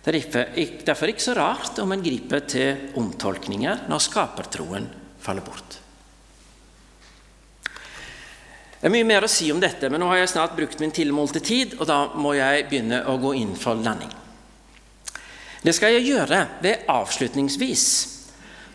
Det 0.00 0.16
er 0.16 0.76
derfor 0.84 1.12
ikke 1.12 1.24
så 1.24 1.36
rart 1.36 1.80
om 1.82 1.92
en 1.92 2.04
griper 2.04 2.44
til 2.48 2.96
omtolkninger 3.00 3.86
når 3.88 4.04
skapertroen 4.04 4.88
faller 5.20 5.44
bort. 5.44 5.79
Det 8.80 8.88
er 8.88 8.94
mye 8.94 9.04
mer 9.04 9.26
å 9.26 9.28
si 9.28 9.50
om 9.52 9.60
dette, 9.60 9.90
men 9.92 10.00
nå 10.00 10.08
har 10.08 10.22
jeg 10.22 10.32
snart 10.32 10.56
brukt 10.56 10.80
min 10.80 10.92
tilmålte 10.94 11.42
tid, 11.44 11.74
og 11.76 11.84
da 11.90 11.98
må 12.16 12.32
jeg 12.38 12.64
begynne 12.70 13.02
å 13.12 13.18
gå 13.20 13.34
inn 13.36 13.52
for 13.60 13.76
landing. 13.76 14.12
Det 15.60 15.74
skal 15.76 15.98
jeg 15.98 16.08
gjøre 16.08 16.38
ved 16.64 16.88
avslutningsvis 16.88 17.86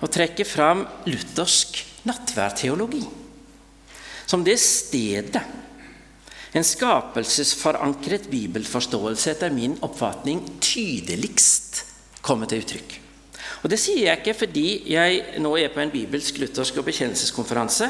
å 0.06 0.10
trekke 0.12 0.46
fram 0.46 0.84
luthersk 1.10 1.80
nattværteologi 2.06 3.02
som 4.30 4.44
det 4.46 4.60
stedet 4.62 5.42
en 6.56 6.64
skapelsesforankret 6.64 8.30
bibelforståelse 8.32 9.34
etter 9.34 9.52
min 9.54 9.74
oppfatning 9.84 10.44
tydeligst 10.64 11.82
kommer 12.24 12.48
til 12.50 12.62
uttrykk. 12.64 12.94
Og 13.66 13.72
Det 13.74 13.80
sier 13.82 14.04
jeg 14.06 14.20
ikke 14.22 14.38
fordi 14.38 14.68
jeg 14.94 15.42
nå 15.42 15.56
er 15.58 15.72
på 15.74 15.82
en 15.82 15.90
bibelsk, 15.90 16.38
luthersk 16.38 16.76
og 16.78 16.86
bekjennelseskonferanse. 16.86 17.88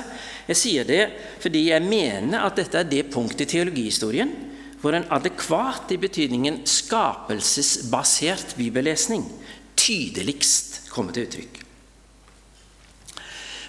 Jeg 0.48 0.56
sier 0.56 0.88
det 0.88 1.02
fordi 1.44 1.66
jeg 1.68 1.84
mener 1.84 2.46
at 2.48 2.56
dette 2.56 2.80
er 2.80 2.88
det 2.88 3.10
punktet 3.12 3.44
i 3.44 3.58
teologihistorien 3.58 4.32
hvor 4.80 4.96
en 4.96 5.08
adekvat 5.12 5.92
i 5.92 6.00
betydningen 6.00 6.62
skapelsesbasert 6.70 8.56
bibellesning 8.56 9.28
tydeligst 9.76 10.86
kommer 10.96 11.12
til 11.12 11.28
uttrykk. 11.28 11.60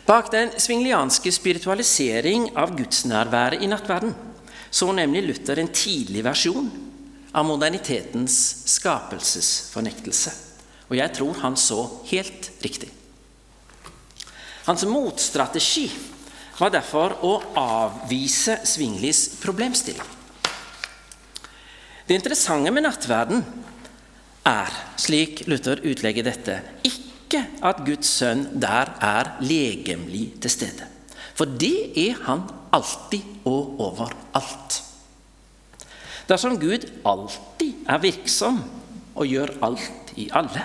Bak 0.07 0.31
den 0.31 0.55
svingelianske 0.63 1.35
spiritualisering 1.35 2.53
av 2.55 2.77
gudsnærværet 2.79 3.67
i 3.67 3.73
nattverden 3.73 4.15
så 4.71 4.93
nemlig 4.95 5.27
Luther 5.27 5.59
en 5.59 5.75
tidlig 5.75 6.23
versjon 6.23 6.71
av 7.35 7.51
modernitetens 7.51 8.37
skapelsesfornektelse. 8.77 10.46
Og 10.87 10.97
jeg 10.99 11.15
tror 11.17 11.41
han 11.43 11.57
så 11.59 11.81
helt 12.11 12.51
riktig. 12.63 12.91
Hans 14.67 14.85
motstrategi 14.89 15.87
var 16.59 16.73
derfor 16.75 17.15
å 17.27 17.33
avvise 17.61 18.59
Svinglis 18.67 19.37
problemstilling. 19.43 20.15
Det 22.07 22.15
interessante 22.15 22.71
med 22.71 22.87
nattverden 22.87 23.43
er, 24.47 24.75
slik 24.99 25.43
Luther 25.51 25.83
utlegger 25.83 26.27
dette, 26.27 26.61
ikke 26.87 27.43
at 27.67 27.83
Guds 27.87 28.11
sønn 28.21 28.47
der 28.63 28.93
er 29.03 29.33
legemlig 29.43 30.29
til 30.43 30.53
stede. 30.55 30.87
For 31.37 31.51
det 31.51 31.99
er 31.99 32.23
han 32.29 32.47
alltid 32.75 33.47
og 33.47 33.83
overalt. 33.83 34.81
Dersom 36.31 36.57
Gud 36.63 36.87
alltid 37.07 37.87
er 37.91 38.03
virksom 38.03 38.63
og 39.15 39.27
gjør 39.31 39.53
alt 39.67 40.06
i 40.17 40.29
alle, 40.35 40.65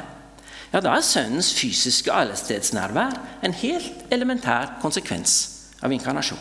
ja, 0.72 0.80
da 0.80 0.96
er 0.96 1.04
Sønnens 1.04 1.52
fysiske 1.58 2.14
allestedsnærvær 2.16 3.18
en 3.44 3.56
helt 3.60 4.06
elementær 4.14 4.78
konsekvens 4.84 5.34
av 5.84 5.92
inkarnasjon. 5.92 6.40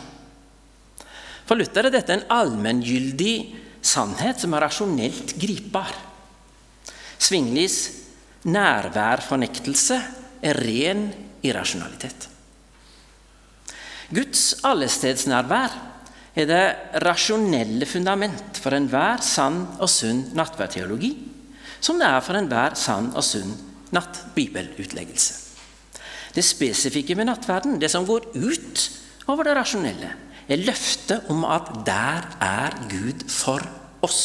For 1.45 1.59
Luther 1.59 1.89
er 1.89 1.91
dette 1.91 2.15
en 2.15 2.27
allmenngyldig 2.31 3.35
sannhet 3.83 4.39
som 4.39 4.53
er 4.55 4.63
rasjonelt 4.63 5.35
gripbar. 5.41 5.91
Svinglis 7.19 7.77
nærværfornektelse 8.47 9.97
er 10.41 10.61
ren 10.63 11.09
irrasjonalitet. 11.43 12.29
Guds 14.11 14.61
allestedsnærvær 14.67 15.75
er 16.35 16.47
det 16.47 16.63
rasjonelle 17.03 17.87
fundament 17.87 18.59
for 18.59 18.75
enhver 18.75 19.19
sann 19.23 19.65
og 19.79 19.91
sunn 19.91 20.29
nattverdteologi, 20.37 21.11
som 21.81 21.99
det 21.99 22.07
er 22.07 22.23
for 22.23 22.37
enhver 22.37 22.77
sann 22.79 23.11
og 23.15 23.25
sunn 23.25 23.53
nattbibelutleggelse. 23.91 25.33
Det 26.31 26.43
spesifikke 26.45 27.15
med 27.19 27.27
nattverden, 27.27 27.79
det 27.81 27.91
som 27.91 28.05
går 28.07 28.29
ut 28.37 28.85
over 29.27 29.47
det 29.47 29.55
rasjonelle, 29.57 30.13
er 30.47 30.63
løftet 30.63 31.27
om 31.31 31.43
at 31.47 31.67
der 31.87 32.27
er 32.43 32.77
Gud 32.91 33.25
for 33.29 33.63
oss. 34.03 34.23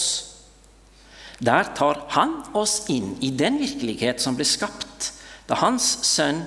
Der 1.43 1.69
tar 1.77 2.07
Han 2.15 2.39
oss 2.57 2.87
inn 2.89 3.17
i 3.21 3.31
den 3.31 3.59
virkelighet 3.61 4.23
som 4.23 4.39
ble 4.39 4.47
skapt 4.49 5.13
da 5.47 5.59
Hans 5.61 5.85
sønn 6.07 6.41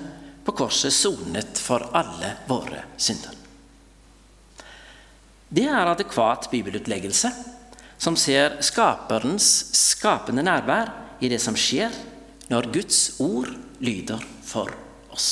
på 0.44 0.56
korset 0.56 0.92
sonet 0.92 1.60
for 1.60 1.84
alle 1.94 2.34
våre 2.48 2.82
synder. 2.98 3.36
Det 5.50 5.66
er 5.66 5.92
adekvat 5.92 6.48
bibelutleggelse 6.50 7.30
som 8.00 8.16
ser 8.16 8.56
skaperens 8.64 9.46
skapende 9.76 10.44
nærvær 10.46 10.92
i 11.20 11.28
det 11.28 11.40
som 11.42 11.56
skjer 11.58 11.92
når 12.50 12.70
Guds 12.72 13.00
ord 13.20 13.52
lyder 13.84 14.22
for 14.46 14.72
oss. 15.12 15.28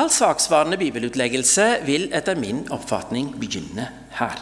All 0.00 0.08
saksvarende 0.08 0.78
bibelutleggelse 0.80 1.66
vil 1.84 2.08
etter 2.16 2.38
min 2.40 2.64
oppfatning 2.72 3.34
begynne 3.36 3.90
her. 4.16 4.40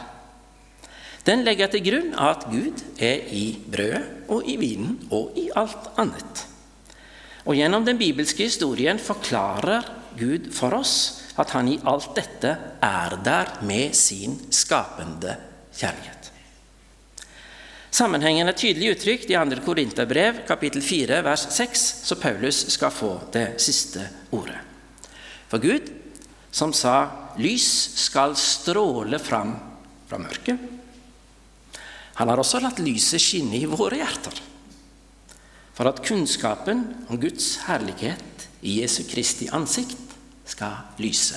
Den 1.26 1.42
legger 1.44 1.68
til 1.68 1.82
grunn 1.84 2.14
at 2.16 2.46
Gud 2.48 2.80
er 3.03 3.26
i 3.34 3.59
brødet 3.66 4.30
og 4.30 4.46
i 4.48 4.55
vinen 4.61 4.94
og 5.11 5.34
i 5.36 5.51
alt 5.59 5.90
annet. 6.01 6.46
Og 7.44 7.59
Gjennom 7.59 7.84
den 7.84 7.98
bibelske 7.98 8.46
historien 8.46 9.01
forklarer 9.03 9.88
Gud 10.16 10.53
for 10.55 10.78
oss 10.78 11.19
at 11.41 11.55
han 11.57 11.68
i 11.72 11.78
alt 11.88 12.12
dette 12.16 12.55
er 12.84 13.16
der 13.24 13.57
med 13.66 13.95
sin 13.97 14.36
skapende 14.53 15.36
kjærlighet. 15.76 16.30
Sammenhengen 17.91 18.47
er 18.47 18.55
tydelig 18.55 18.93
uttrykt 18.95 19.30
i 19.32 19.38
2. 19.38 19.62
Korinterbrev 19.64 20.45
kapittel 20.49 20.82
4 20.84 21.24
vers 21.26 21.49
6, 21.57 21.86
så 22.07 22.16
Paulus 22.20 22.62
skal 22.70 22.95
få 22.95 23.16
det 23.34 23.47
siste 23.62 24.05
ordet. 24.30 24.61
For 25.51 25.59
Gud, 25.59 25.91
som 26.53 26.72
sa 26.72 27.11
'lys 27.38 27.99
skal 27.99 28.36
stråle 28.36 29.18
fram 29.18 29.57
fra 30.09 30.18
mørket', 30.18 30.59
han 32.14 32.28
har 32.28 32.38
også 32.38 32.61
latt 32.61 32.78
lyset 32.78 33.20
skinne 33.20 33.57
i 33.57 33.64
våre 33.64 33.97
hjerter, 33.97 34.41
for 35.74 35.88
at 35.88 36.03
kunnskapen 36.05 37.07
om 37.09 37.20
Guds 37.20 37.57
herlighet 37.66 38.49
i 38.62 38.82
Jesu 38.82 39.03
Kristi 39.09 39.49
ansikt 39.49 40.09
skal 40.51 40.72
lyse 40.98 41.34